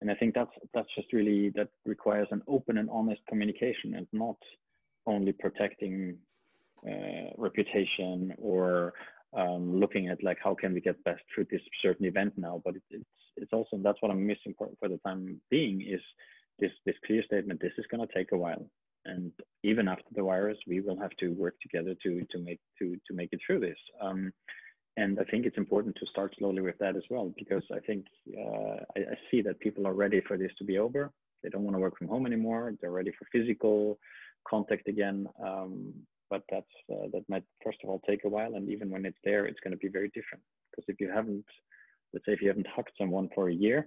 and 0.00 0.10
I 0.10 0.14
think 0.14 0.34
that's 0.34 0.50
that's 0.74 0.94
just 0.94 1.12
really 1.12 1.50
that 1.50 1.68
requires 1.84 2.28
an 2.30 2.42
open 2.46 2.78
and 2.78 2.88
honest 2.90 3.20
communication 3.28 3.94
and 3.94 4.06
not 4.12 4.36
only 5.06 5.32
protecting 5.32 6.16
reputation 7.36 8.34
or 8.38 8.92
um, 9.36 9.80
looking 9.80 10.08
at 10.08 10.22
like 10.22 10.38
how 10.42 10.54
can 10.54 10.74
we 10.74 10.80
get 10.80 11.02
best 11.04 11.22
through 11.34 11.46
this 11.50 11.60
certain 11.80 12.06
event 12.06 12.34
now? 12.36 12.60
But 12.64 12.76
it, 12.76 12.82
it's 12.90 13.04
it's 13.36 13.52
also 13.52 13.78
that's 13.82 14.00
what 14.00 14.10
i'm 14.10 14.26
missing 14.26 14.54
for, 14.56 14.68
for 14.78 14.88
the 14.88 14.98
time 15.06 15.40
being 15.50 15.80
is 15.80 16.00
this 16.58 16.70
this 16.84 16.94
clear 17.06 17.22
statement 17.24 17.60
this 17.60 17.72
is 17.78 17.86
going 17.90 18.06
to 18.06 18.14
take 18.14 18.32
a 18.32 18.36
while. 18.36 18.66
And 19.04 19.32
even 19.64 19.88
after 19.88 20.04
the 20.14 20.22
virus 20.22 20.58
we 20.66 20.80
will 20.80 20.98
have 20.98 21.16
to 21.20 21.28
work 21.28 21.54
together 21.60 21.94
to 22.02 22.26
to 22.30 22.38
make 22.38 22.60
to 22.78 22.96
to 23.06 23.14
make 23.14 23.30
it 23.32 23.40
through 23.46 23.60
this. 23.60 23.78
Um, 24.00 24.32
and 24.98 25.18
i 25.18 25.24
think 25.24 25.46
it's 25.46 25.56
important 25.56 25.96
to 25.96 26.06
start 26.06 26.34
slowly 26.38 26.60
with 26.60 26.76
that 26.76 26.96
as 26.96 27.02
well 27.08 27.32
because 27.38 27.62
i 27.74 27.80
think 27.86 28.04
uh, 28.38 28.76
I, 28.94 29.00
I 29.12 29.16
see 29.30 29.40
that 29.40 29.58
people 29.58 29.86
are 29.86 29.94
ready 29.94 30.20
for 30.20 30.36
this 30.36 30.52
to 30.58 30.64
be 30.64 30.78
over. 30.78 31.10
They 31.42 31.48
don't 31.48 31.64
want 31.64 31.74
to 31.76 31.80
work 31.80 31.96
from 31.98 32.08
home 32.08 32.26
anymore. 32.26 32.74
They're 32.80 32.90
ready 32.90 33.12
for 33.18 33.26
physical 33.32 33.98
contact 34.46 34.86
again. 34.88 35.26
Um, 35.44 35.94
but 36.32 36.42
that's 36.50 36.76
uh, 36.90 37.08
that 37.12 37.28
might 37.28 37.44
first 37.62 37.78
of 37.84 37.90
all 37.90 38.00
take 38.08 38.24
a 38.24 38.28
while 38.36 38.54
and 38.54 38.70
even 38.70 38.88
when 38.90 39.04
it's 39.04 39.22
there 39.22 39.44
it's 39.44 39.60
going 39.60 39.76
to 39.76 39.84
be 39.86 39.92
very 39.98 40.10
different. 40.18 40.42
Because 40.70 40.86
if 40.88 40.98
you 40.98 41.10
haven't 41.18 41.44
let's 42.12 42.24
say 42.24 42.32
if 42.32 42.40
you 42.40 42.48
haven't 42.48 42.74
hugged 42.74 42.94
someone 42.98 43.28
for 43.34 43.50
a 43.50 43.54
year 43.66 43.80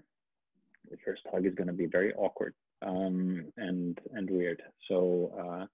the 0.92 0.98
first 1.04 1.24
hug 1.32 1.48
is 1.48 1.56
going 1.56 1.72
to 1.74 1.80
be 1.84 1.88
very 1.88 2.14
awkward 2.14 2.54
um, 2.84 3.46
and 3.58 3.98
and 4.14 4.30
weird. 4.30 4.62
So 4.88 4.98
uh, 5.44 5.66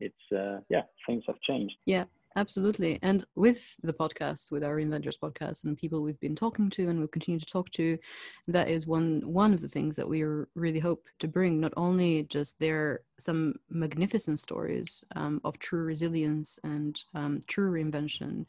it's 0.00 0.26
uh, 0.42 0.58
yeah 0.68 0.82
things 1.06 1.24
have 1.26 1.40
changed. 1.40 1.76
Yeah 1.86 2.04
Absolutely. 2.36 2.98
And 3.02 3.24
with 3.34 3.74
the 3.82 3.92
podcast, 3.92 4.50
with 4.50 4.64
our 4.64 4.76
Reinventors 4.76 5.18
podcast 5.18 5.64
and 5.64 5.72
the 5.72 5.80
people 5.80 6.02
we've 6.02 6.18
been 6.20 6.34
talking 6.34 6.70
to 6.70 6.88
and 6.88 6.98
will 6.98 7.06
continue 7.08 7.38
to 7.38 7.46
talk 7.46 7.70
to, 7.72 7.98
that 8.48 8.68
is 8.68 8.86
one 8.86 9.20
one 9.24 9.52
of 9.52 9.60
the 9.60 9.68
things 9.68 9.96
that 9.96 10.08
we 10.08 10.22
really 10.54 10.78
hope 10.78 11.04
to 11.18 11.28
bring, 11.28 11.60
not 11.60 11.74
only 11.76 12.22
just 12.24 12.58
their 12.58 13.00
some 13.18 13.54
magnificent 13.68 14.38
stories 14.38 15.04
um, 15.14 15.40
of 15.44 15.58
true 15.58 15.82
resilience 15.84 16.58
and 16.64 17.02
um, 17.14 17.40
true 17.46 17.70
reinvention 17.70 18.46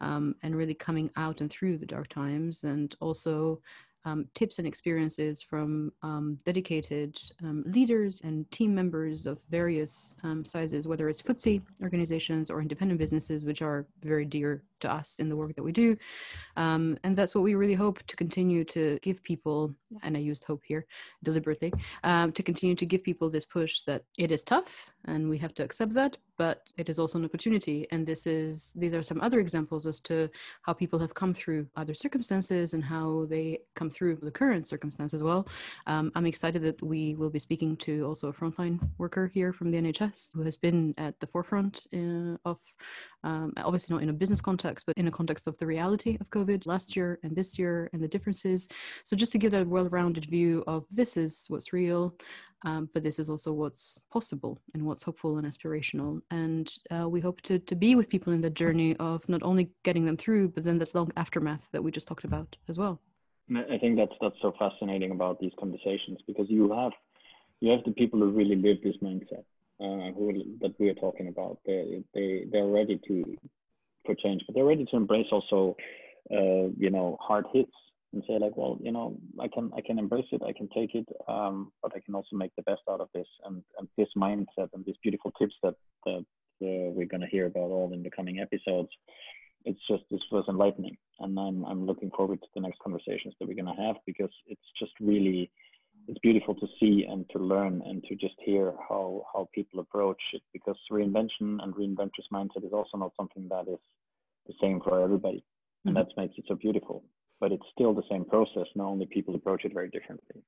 um, 0.00 0.34
and 0.42 0.56
really 0.56 0.74
coming 0.74 1.10
out 1.16 1.40
and 1.40 1.50
through 1.50 1.76
the 1.78 1.86
dark 1.86 2.08
times 2.08 2.64
and 2.64 2.96
also 3.00 3.60
um, 4.06 4.24
tips 4.34 4.58
and 4.58 4.66
experiences 4.66 5.42
from 5.42 5.92
um, 6.02 6.38
dedicated 6.44 7.18
um, 7.42 7.64
leaders 7.66 8.20
and 8.24 8.50
team 8.52 8.74
members 8.74 9.26
of 9.26 9.38
various 9.50 10.14
um, 10.22 10.44
sizes, 10.44 10.86
whether 10.86 11.08
it's 11.08 11.20
FTSE 11.20 11.60
organizations 11.82 12.48
or 12.48 12.62
independent 12.62 12.98
businesses, 12.98 13.44
which 13.44 13.62
are 13.62 13.86
very 14.00 14.24
dear 14.24 14.62
to 14.80 14.90
us 14.90 15.16
in 15.18 15.28
the 15.28 15.36
work 15.36 15.54
that 15.56 15.62
we 15.62 15.72
do. 15.72 15.96
Um, 16.56 16.96
and 17.02 17.16
that's 17.16 17.34
what 17.34 17.44
we 17.44 17.56
really 17.56 17.74
hope 17.74 18.02
to 18.06 18.16
continue 18.16 18.64
to 18.64 18.98
give 19.02 19.22
people, 19.24 19.74
and 20.02 20.16
I 20.16 20.20
used 20.20 20.44
hope 20.44 20.62
here 20.64 20.86
deliberately, 21.24 21.72
um, 22.04 22.30
to 22.32 22.42
continue 22.42 22.76
to 22.76 22.86
give 22.86 23.02
people 23.02 23.28
this 23.28 23.44
push 23.44 23.82
that 23.82 24.04
it 24.16 24.30
is 24.30 24.44
tough 24.44 24.92
and 25.06 25.28
we 25.28 25.38
have 25.38 25.54
to 25.54 25.64
accept 25.64 25.94
that, 25.94 26.16
but 26.36 26.62
it 26.76 26.88
is 26.88 26.98
also 26.98 27.18
an 27.18 27.24
opportunity. 27.24 27.86
And 27.90 28.06
this 28.06 28.26
is 28.26 28.74
these 28.78 28.94
are 28.94 29.02
some 29.02 29.20
other 29.20 29.40
examples 29.40 29.86
as 29.86 30.00
to 30.00 30.28
how 30.62 30.72
people 30.72 30.98
have 30.98 31.14
come 31.14 31.32
through 31.32 31.66
other 31.76 31.94
circumstances 31.94 32.74
and 32.74 32.84
how 32.84 33.26
they 33.28 33.60
come 33.74 33.90
through 33.90 34.16
the 34.22 34.30
current 34.30 34.66
circumstance 34.66 35.14
as 35.14 35.22
well. 35.22 35.48
Um, 35.86 36.12
I'm 36.14 36.26
excited 36.26 36.62
that 36.62 36.82
we 36.82 37.14
will 37.14 37.30
be 37.30 37.38
speaking 37.38 37.76
to 37.78 38.04
also 38.04 38.28
a 38.28 38.32
frontline 38.32 38.78
worker 38.98 39.30
here 39.32 39.52
from 39.52 39.70
the 39.70 39.78
NHS 39.78 40.32
who 40.34 40.42
has 40.42 40.56
been 40.56 40.94
at 40.98 41.18
the 41.20 41.26
forefront 41.26 41.86
uh, 41.94 42.36
of 42.44 42.58
um, 43.26 43.52
obviously 43.56 43.92
not 43.92 44.04
in 44.04 44.08
a 44.08 44.12
business 44.12 44.40
context, 44.40 44.86
but 44.86 44.96
in 44.96 45.08
a 45.08 45.10
context 45.10 45.48
of 45.48 45.58
the 45.58 45.66
reality 45.66 46.16
of 46.20 46.30
COVID 46.30 46.64
last 46.64 46.94
year 46.94 47.18
and 47.24 47.34
this 47.34 47.58
year 47.58 47.90
and 47.92 48.00
the 48.02 48.08
differences. 48.08 48.68
So 49.04 49.16
just 49.16 49.32
to 49.32 49.38
give 49.38 49.50
that 49.50 49.66
well-rounded 49.66 50.26
view 50.26 50.62
of 50.68 50.84
this 50.92 51.16
is 51.16 51.46
what's 51.48 51.72
real, 51.72 52.14
um, 52.64 52.88
but 52.94 53.02
this 53.02 53.18
is 53.18 53.28
also 53.28 53.52
what's 53.52 54.04
possible 54.12 54.60
and 54.74 54.82
what's 54.86 55.02
hopeful 55.02 55.38
and 55.38 55.46
aspirational. 55.46 56.22
And 56.30 56.72
uh, 56.96 57.08
we 57.08 57.20
hope 57.20 57.40
to, 57.42 57.58
to 57.58 57.74
be 57.74 57.96
with 57.96 58.08
people 58.08 58.32
in 58.32 58.40
the 58.40 58.50
journey 58.62 58.96
of 58.98 59.28
not 59.28 59.42
only 59.42 59.70
getting 59.82 60.06
them 60.06 60.16
through, 60.16 60.50
but 60.50 60.62
then 60.62 60.78
that 60.78 60.94
long 60.94 61.10
aftermath 61.16 61.66
that 61.72 61.82
we 61.82 61.90
just 61.90 62.06
talked 62.06 62.24
about 62.24 62.54
as 62.68 62.78
well. 62.78 63.00
I 63.54 63.78
think 63.78 63.96
that's 63.96 64.14
that's 64.20 64.40
so 64.42 64.52
fascinating 64.58 65.12
about 65.12 65.38
these 65.38 65.52
conversations 65.56 66.18
because 66.26 66.46
you 66.48 66.72
have 66.72 66.90
you 67.60 67.70
have 67.70 67.84
the 67.84 67.92
people 67.92 68.18
who 68.18 68.30
really 68.30 68.56
live 68.56 68.78
this 68.82 68.96
mindset 69.00 69.44
uh, 69.80 70.12
who 70.16 70.32
that 70.60 70.74
we 70.78 70.88
are 70.88 70.94
talking 70.94 71.28
about. 71.28 71.58
They 71.66 72.02
they 72.14 72.46
they're 72.50 72.66
ready 72.66 73.00
to 73.08 73.36
for 74.04 74.14
change, 74.14 74.42
but 74.46 74.54
they're 74.54 74.64
ready 74.64 74.86
to 74.86 74.96
embrace 74.96 75.26
also, 75.30 75.76
uh, 76.30 76.68
you 76.78 76.90
know, 76.90 77.18
hard 77.20 77.44
hits 77.52 77.72
and 78.12 78.22
say 78.26 78.38
like, 78.38 78.56
well, 78.56 78.78
you 78.80 78.92
know, 78.92 79.16
I 79.40 79.48
can 79.48 79.70
I 79.76 79.80
can 79.80 79.98
embrace 79.98 80.26
it, 80.32 80.42
I 80.42 80.52
can 80.52 80.68
take 80.74 80.94
it, 80.94 81.06
um, 81.28 81.72
but 81.82 81.92
I 81.94 82.00
can 82.00 82.14
also 82.14 82.36
make 82.36 82.54
the 82.56 82.62
best 82.62 82.82
out 82.90 83.00
of 83.00 83.08
this. 83.14 83.26
And 83.44 83.62
and 83.78 83.88
this 83.98 84.08
mindset 84.16 84.70
and 84.72 84.84
these 84.84 84.96
beautiful 85.02 85.32
tips 85.38 85.54
that 85.62 85.74
that 86.06 86.24
uh, 86.62 86.90
we're 86.96 87.06
gonna 87.06 87.26
hear 87.30 87.46
about 87.46 87.70
all 87.70 87.92
in 87.92 88.02
the 88.02 88.10
coming 88.10 88.40
episodes. 88.40 88.88
It's 89.64 89.80
just 89.90 90.04
this 90.10 90.20
was 90.30 90.44
enlightening, 90.48 90.96
and 91.20 91.38
I'm 91.38 91.64
I'm 91.64 91.86
looking 91.86 92.10
forward 92.16 92.40
to 92.40 92.48
the 92.54 92.60
next 92.60 92.78
conversations 92.78 93.34
that 93.38 93.48
we're 93.48 93.54
gonna 93.62 93.82
have 93.84 93.96
because 94.06 94.30
it's 94.46 94.68
just 94.78 94.92
really 95.00 95.50
it's 96.08 96.18
beautiful 96.20 96.54
to 96.54 96.66
see 96.78 97.06
and 97.08 97.28
to 97.30 97.38
learn 97.38 97.82
and 97.84 98.02
to 98.04 98.14
just 98.14 98.34
hear 98.44 98.72
how 98.88 99.24
how 99.32 99.48
people 99.54 99.80
approach 99.80 100.20
it 100.32 100.42
because 100.52 100.76
reinvention 100.90 101.62
and 101.62 101.74
reinventors 101.74 102.28
mindset 102.32 102.64
is 102.64 102.72
also 102.72 102.96
not 102.96 103.12
something 103.16 103.46
that 103.48 103.66
is 103.68 103.80
the 104.46 104.54
same 104.60 104.80
for 104.80 105.02
everybody 105.02 105.38
mm-hmm. 105.38 105.88
and 105.88 105.96
that 105.96 106.06
makes 106.16 106.34
it 106.38 106.44
so 106.48 106.54
beautiful 106.54 107.04
but 107.40 107.52
it's 107.52 107.66
still 107.72 107.94
the 107.94 108.02
same 108.10 108.24
process 108.24 108.66
not 108.74 108.86
only 108.86 109.06
people 109.06 109.34
approach 109.34 109.64
it 109.64 109.72
very 109.72 109.88
differently 109.90 110.42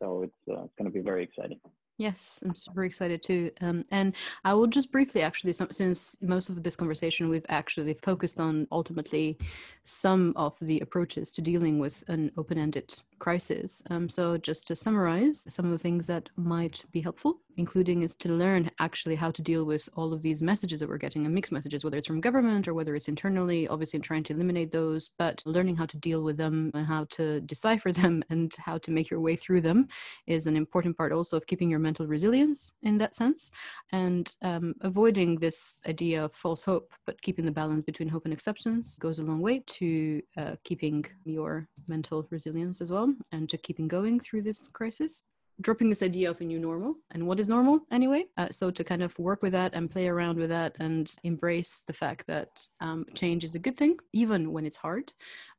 so 0.00 0.22
it's 0.22 0.40
uh, 0.50 0.64
it's 0.64 0.74
going 0.78 0.90
to 0.90 0.96
be 0.96 1.00
very 1.00 1.22
exciting 1.22 1.60
Yes, 1.98 2.42
I'm 2.44 2.54
super 2.54 2.84
excited 2.84 3.22
too. 3.22 3.50
Um, 3.62 3.84
and 3.90 4.14
I 4.44 4.52
will 4.52 4.66
just 4.66 4.92
briefly, 4.92 5.22
actually, 5.22 5.54
some, 5.54 5.68
since 5.70 6.20
most 6.20 6.50
of 6.50 6.62
this 6.62 6.76
conversation 6.76 7.30
we've 7.30 7.46
actually 7.48 7.94
focused 8.02 8.38
on 8.38 8.68
ultimately 8.70 9.38
some 9.84 10.34
of 10.36 10.54
the 10.60 10.80
approaches 10.80 11.30
to 11.32 11.40
dealing 11.40 11.78
with 11.78 12.04
an 12.08 12.32
open 12.36 12.58
ended 12.58 12.94
crisis. 13.18 13.82
Um, 13.90 14.08
so, 14.08 14.36
just 14.38 14.66
to 14.68 14.76
summarize 14.76 15.46
some 15.48 15.64
of 15.64 15.72
the 15.72 15.78
things 15.78 16.06
that 16.06 16.28
might 16.36 16.84
be 16.92 17.00
helpful, 17.00 17.40
including 17.56 18.02
is 18.02 18.16
to 18.16 18.28
learn 18.28 18.70
actually 18.78 19.14
how 19.14 19.30
to 19.30 19.42
deal 19.42 19.64
with 19.64 19.88
all 19.94 20.12
of 20.12 20.22
these 20.22 20.42
messages 20.42 20.80
that 20.80 20.88
we're 20.88 20.98
getting 20.98 21.24
and 21.24 21.34
mixed 21.34 21.52
messages, 21.52 21.84
whether 21.84 21.96
it's 21.96 22.06
from 22.06 22.20
government 22.20 22.68
or 22.68 22.74
whether 22.74 22.94
it's 22.94 23.08
internally, 23.08 23.66
obviously 23.68 23.98
trying 23.98 24.22
to 24.22 24.32
eliminate 24.32 24.70
those, 24.70 25.10
but 25.18 25.42
learning 25.46 25.76
how 25.76 25.86
to 25.86 25.96
deal 25.96 26.22
with 26.22 26.36
them 26.36 26.70
and 26.74 26.86
how 26.86 27.04
to 27.10 27.40
decipher 27.42 27.92
them 28.00 28.22
and 28.30 28.54
how 28.58 28.78
to 28.78 28.90
make 28.90 29.10
your 29.10 29.20
way 29.20 29.36
through 29.36 29.60
them 29.60 29.88
is 30.26 30.46
an 30.46 30.56
important 30.56 30.96
part 30.96 31.12
also 31.12 31.36
of 31.36 31.46
keeping 31.46 31.70
your 31.70 31.78
mental 31.78 32.06
resilience 32.06 32.72
in 32.82 32.98
that 32.98 33.14
sense 33.14 33.50
and 33.92 34.36
um, 34.42 34.74
avoiding 34.82 35.36
this 35.36 35.80
idea 35.88 36.24
of 36.24 36.34
false 36.34 36.62
hope, 36.62 36.92
but 37.06 37.20
keeping 37.22 37.44
the 37.44 37.52
balance 37.52 37.84
between 37.84 38.08
hope 38.08 38.24
and 38.24 38.32
acceptance 38.32 38.98
goes 38.98 39.18
a 39.18 39.22
long 39.22 39.40
way 39.40 39.62
to 39.66 40.22
uh, 40.36 40.56
keeping 40.64 41.04
your 41.24 41.68
mental 41.88 42.26
resilience 42.30 42.80
as 42.80 42.92
well 42.92 43.05
and 43.32 43.48
to 43.50 43.56
keeping 43.58 43.88
going 43.88 44.20
through 44.20 44.42
this 44.42 44.68
crisis 44.68 45.22
dropping 45.60 45.88
this 45.88 46.02
idea 46.02 46.28
of 46.28 46.40
a 46.40 46.44
new 46.44 46.58
normal 46.58 46.94
and 47.12 47.26
what 47.26 47.40
is 47.40 47.48
normal 47.48 47.80
anyway. 47.90 48.24
Uh, 48.36 48.48
so 48.50 48.70
to 48.70 48.84
kind 48.84 49.02
of 49.02 49.18
work 49.18 49.42
with 49.42 49.52
that 49.52 49.74
and 49.74 49.90
play 49.90 50.06
around 50.06 50.38
with 50.38 50.50
that 50.50 50.76
and 50.80 51.14
embrace 51.24 51.82
the 51.86 51.92
fact 51.92 52.26
that 52.26 52.48
um, 52.80 53.06
change 53.14 53.42
is 53.42 53.54
a 53.54 53.58
good 53.58 53.76
thing, 53.76 53.96
even 54.12 54.52
when 54.52 54.66
it's 54.66 54.76
hard, 54.76 55.12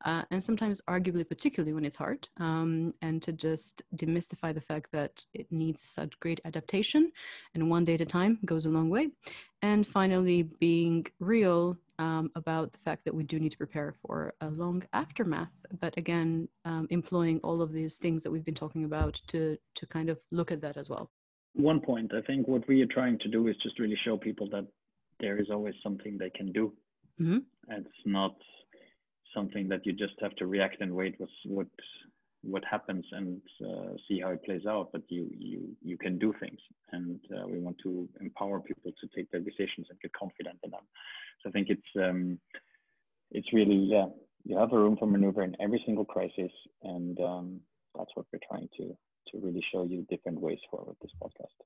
uh, 0.05 0.23
and 0.31 0.43
sometimes 0.43 0.81
arguably 0.87 1.27
particularly 1.27 1.73
when 1.73 1.85
it's 1.85 1.95
hard, 1.95 2.27
um, 2.39 2.93
and 3.01 3.21
to 3.21 3.31
just 3.31 3.81
demystify 3.95 4.53
the 4.53 4.61
fact 4.61 4.91
that 4.91 5.23
it 5.33 5.51
needs 5.51 5.81
such 5.81 6.19
great 6.19 6.39
adaptation 6.45 7.11
and 7.55 7.69
one 7.69 7.85
day 7.85 7.95
at 7.95 8.01
a 8.01 8.05
time 8.05 8.39
goes 8.45 8.65
a 8.65 8.69
long 8.69 8.89
way. 8.89 9.09
And 9.61 9.85
finally, 9.85 10.43
being 10.43 11.07
real 11.19 11.77
um, 11.99 12.31
about 12.35 12.71
the 12.71 12.77
fact 12.79 13.05
that 13.05 13.15
we 13.15 13.23
do 13.23 13.39
need 13.39 13.51
to 13.51 13.57
prepare 13.57 13.95
for 14.05 14.33
a 14.41 14.49
long 14.49 14.83
aftermath. 14.93 15.51
But 15.79 15.97
again, 15.97 16.47
um, 16.65 16.87
employing 16.91 17.39
all 17.39 17.61
of 17.61 17.71
these 17.71 17.95
things 17.97 18.23
that 18.23 18.31
we've 18.31 18.45
been 18.45 18.53
talking 18.53 18.83
about 18.83 19.19
to 19.27 19.57
to 19.75 19.85
kind 19.87 20.09
of 20.09 20.19
look 20.31 20.51
at 20.51 20.61
that 20.61 20.77
as 20.77 20.89
well. 20.89 21.09
One 21.53 21.79
point, 21.79 22.13
I 22.13 22.21
think, 22.21 22.47
what 22.47 22.67
we 22.67 22.81
are 22.83 22.87
trying 22.87 23.17
to 23.19 23.27
do 23.27 23.47
is 23.47 23.55
just 23.63 23.79
really 23.79 23.97
show 24.05 24.15
people 24.15 24.47
that 24.51 24.67
there 25.19 25.39
is 25.39 25.47
always 25.49 25.73
something 25.81 26.17
they 26.17 26.29
can 26.29 26.51
do. 26.51 26.71
Mm-hmm. 27.19 27.39
It's 27.69 28.03
not 28.05 28.35
something 29.35 29.67
that 29.69 29.85
you 29.85 29.93
just 29.93 30.13
have 30.21 30.35
to 30.35 30.45
react 30.45 30.81
and 30.81 30.93
wait 30.93 31.15
what 31.17 31.29
what 31.45 31.67
what 32.43 32.63
happens 32.65 33.05
and 33.11 33.41
uh, 33.65 33.93
see 34.07 34.19
how 34.19 34.29
it 34.29 34.43
plays 34.43 34.65
out 34.67 34.89
but 34.91 35.01
you 35.09 35.29
you 35.37 35.75
you 35.83 35.97
can 35.97 36.17
do 36.17 36.33
things 36.39 36.59
and 36.91 37.19
uh, 37.35 37.47
we 37.47 37.59
want 37.59 37.77
to 37.81 38.07
empower 38.21 38.59
people 38.59 38.91
to 38.99 39.07
take 39.15 39.29
their 39.31 39.41
decisions 39.41 39.87
and 39.89 39.99
get 40.01 40.11
confident 40.13 40.57
in 40.63 40.71
them 40.71 40.85
so 41.41 41.49
i 41.49 41.51
think 41.51 41.67
it's 41.69 41.91
um, 41.97 42.39
it's 43.31 43.51
really 43.53 43.75
yeah 43.75 44.05
you 44.43 44.57
have 44.57 44.71
a 44.71 44.77
room 44.77 44.95
for 44.97 45.07
maneuver 45.07 45.43
in 45.43 45.55
every 45.59 45.81
single 45.85 46.05
crisis 46.05 46.51
and 46.83 47.19
um, 47.19 47.59
that's 47.97 48.11
what 48.15 48.25
we're 48.31 48.39
trying 48.47 48.69
to 48.77 48.95
to 49.31 49.39
really 49.39 49.63
show 49.71 49.83
you 49.83 50.05
different 50.09 50.39
ways 50.39 50.59
forward 50.71 50.95
this 51.01 51.11
podcast 51.21 51.57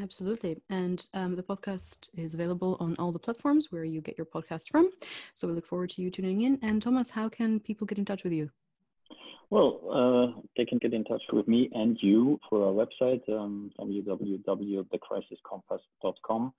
Absolutely. 0.00 0.60
And 0.68 1.06
um, 1.14 1.36
the 1.36 1.42
podcast 1.42 2.08
is 2.14 2.34
available 2.34 2.76
on 2.80 2.96
all 2.98 3.12
the 3.12 3.18
platforms 3.18 3.70
where 3.70 3.84
you 3.84 4.00
get 4.00 4.18
your 4.18 4.26
podcast 4.26 4.68
from. 4.70 4.90
So 5.34 5.46
we 5.46 5.54
look 5.54 5.66
forward 5.66 5.90
to 5.90 6.02
you 6.02 6.10
tuning 6.10 6.42
in. 6.42 6.58
And 6.62 6.82
Thomas, 6.82 7.10
how 7.10 7.28
can 7.28 7.60
people 7.60 7.86
get 7.86 7.98
in 7.98 8.04
touch 8.04 8.24
with 8.24 8.32
you? 8.32 8.50
Well, 9.50 9.80
uh, 9.92 10.28
they 10.56 10.64
can 10.64 10.78
get 10.78 10.92
in 10.92 11.04
touch 11.04 11.22
with 11.32 11.46
me 11.46 11.70
and 11.72 11.96
you 12.00 12.40
for 12.50 12.66
our 12.66 12.72
website, 12.72 13.22
um, 13.28 13.70
www.thecrisiscompass.com. 13.78 16.52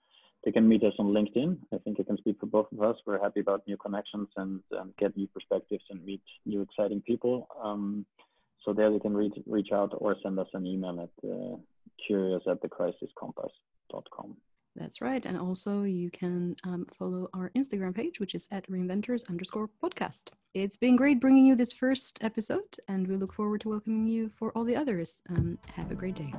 They 0.45 0.52
can 0.52 0.69
meet 0.69 0.84
us 0.84 0.93
on 1.00 1.08
LinkedIn. 1.08 1.58
I 1.73 1.80
think 1.80 2.00
I 2.00 2.04
can 2.04 2.17
speak 2.17 2.39
for 2.39 2.45
both 2.45 2.71
of 2.71 2.80
us. 2.82 2.95
We're 3.06 3.21
happy 3.21 3.41
about 3.41 3.67
new 3.67 3.76
connections 3.76 4.30
and, 4.38 4.62
and 4.71 4.95
get 4.97 5.17
new 5.17 5.28
perspectives 5.28 5.84
and 5.89 6.02
meet 6.06 6.21
new 6.45 6.62
exciting 6.62 7.02
people. 7.02 7.50
Um, 7.62 8.06
so 8.63 8.71
there 8.73 8.89
they 8.91 9.00
can 9.00 9.15
reach, 9.15 9.36
reach 9.45 9.73
out 9.73 9.93
or 9.97 10.15
send 10.23 10.39
us 10.39 10.47
an 10.54 10.65
email 10.65 11.02
at 11.02 11.10
uh, 11.30 11.58
curious 12.06 12.43
at 12.50 12.62
thecrisiscompass.com. 12.62 14.38
That's 14.77 15.01
right. 15.01 15.25
And 15.25 15.37
also 15.37 15.83
you 15.83 16.11
can 16.11 16.55
um, 16.63 16.85
follow 16.97 17.29
our 17.33 17.51
Instagram 17.57 17.95
page, 17.95 18.19
which 18.19 18.35
is 18.35 18.47
at 18.51 18.69
reinventors 18.69 19.27
underscore 19.27 19.69
podcast. 19.83 20.29
It's 20.53 20.77
been 20.77 20.95
great 20.95 21.19
bringing 21.19 21.45
you 21.45 21.55
this 21.55 21.73
first 21.73 22.19
episode, 22.21 22.77
and 22.87 23.07
we 23.07 23.15
look 23.15 23.33
forward 23.33 23.61
to 23.61 23.69
welcoming 23.69 24.07
you 24.07 24.29
for 24.37 24.51
all 24.51 24.63
the 24.63 24.75
others. 24.75 25.21
Um, 25.29 25.57
have 25.75 25.91
a 25.91 25.95
great 25.95 26.15
day. 26.15 26.31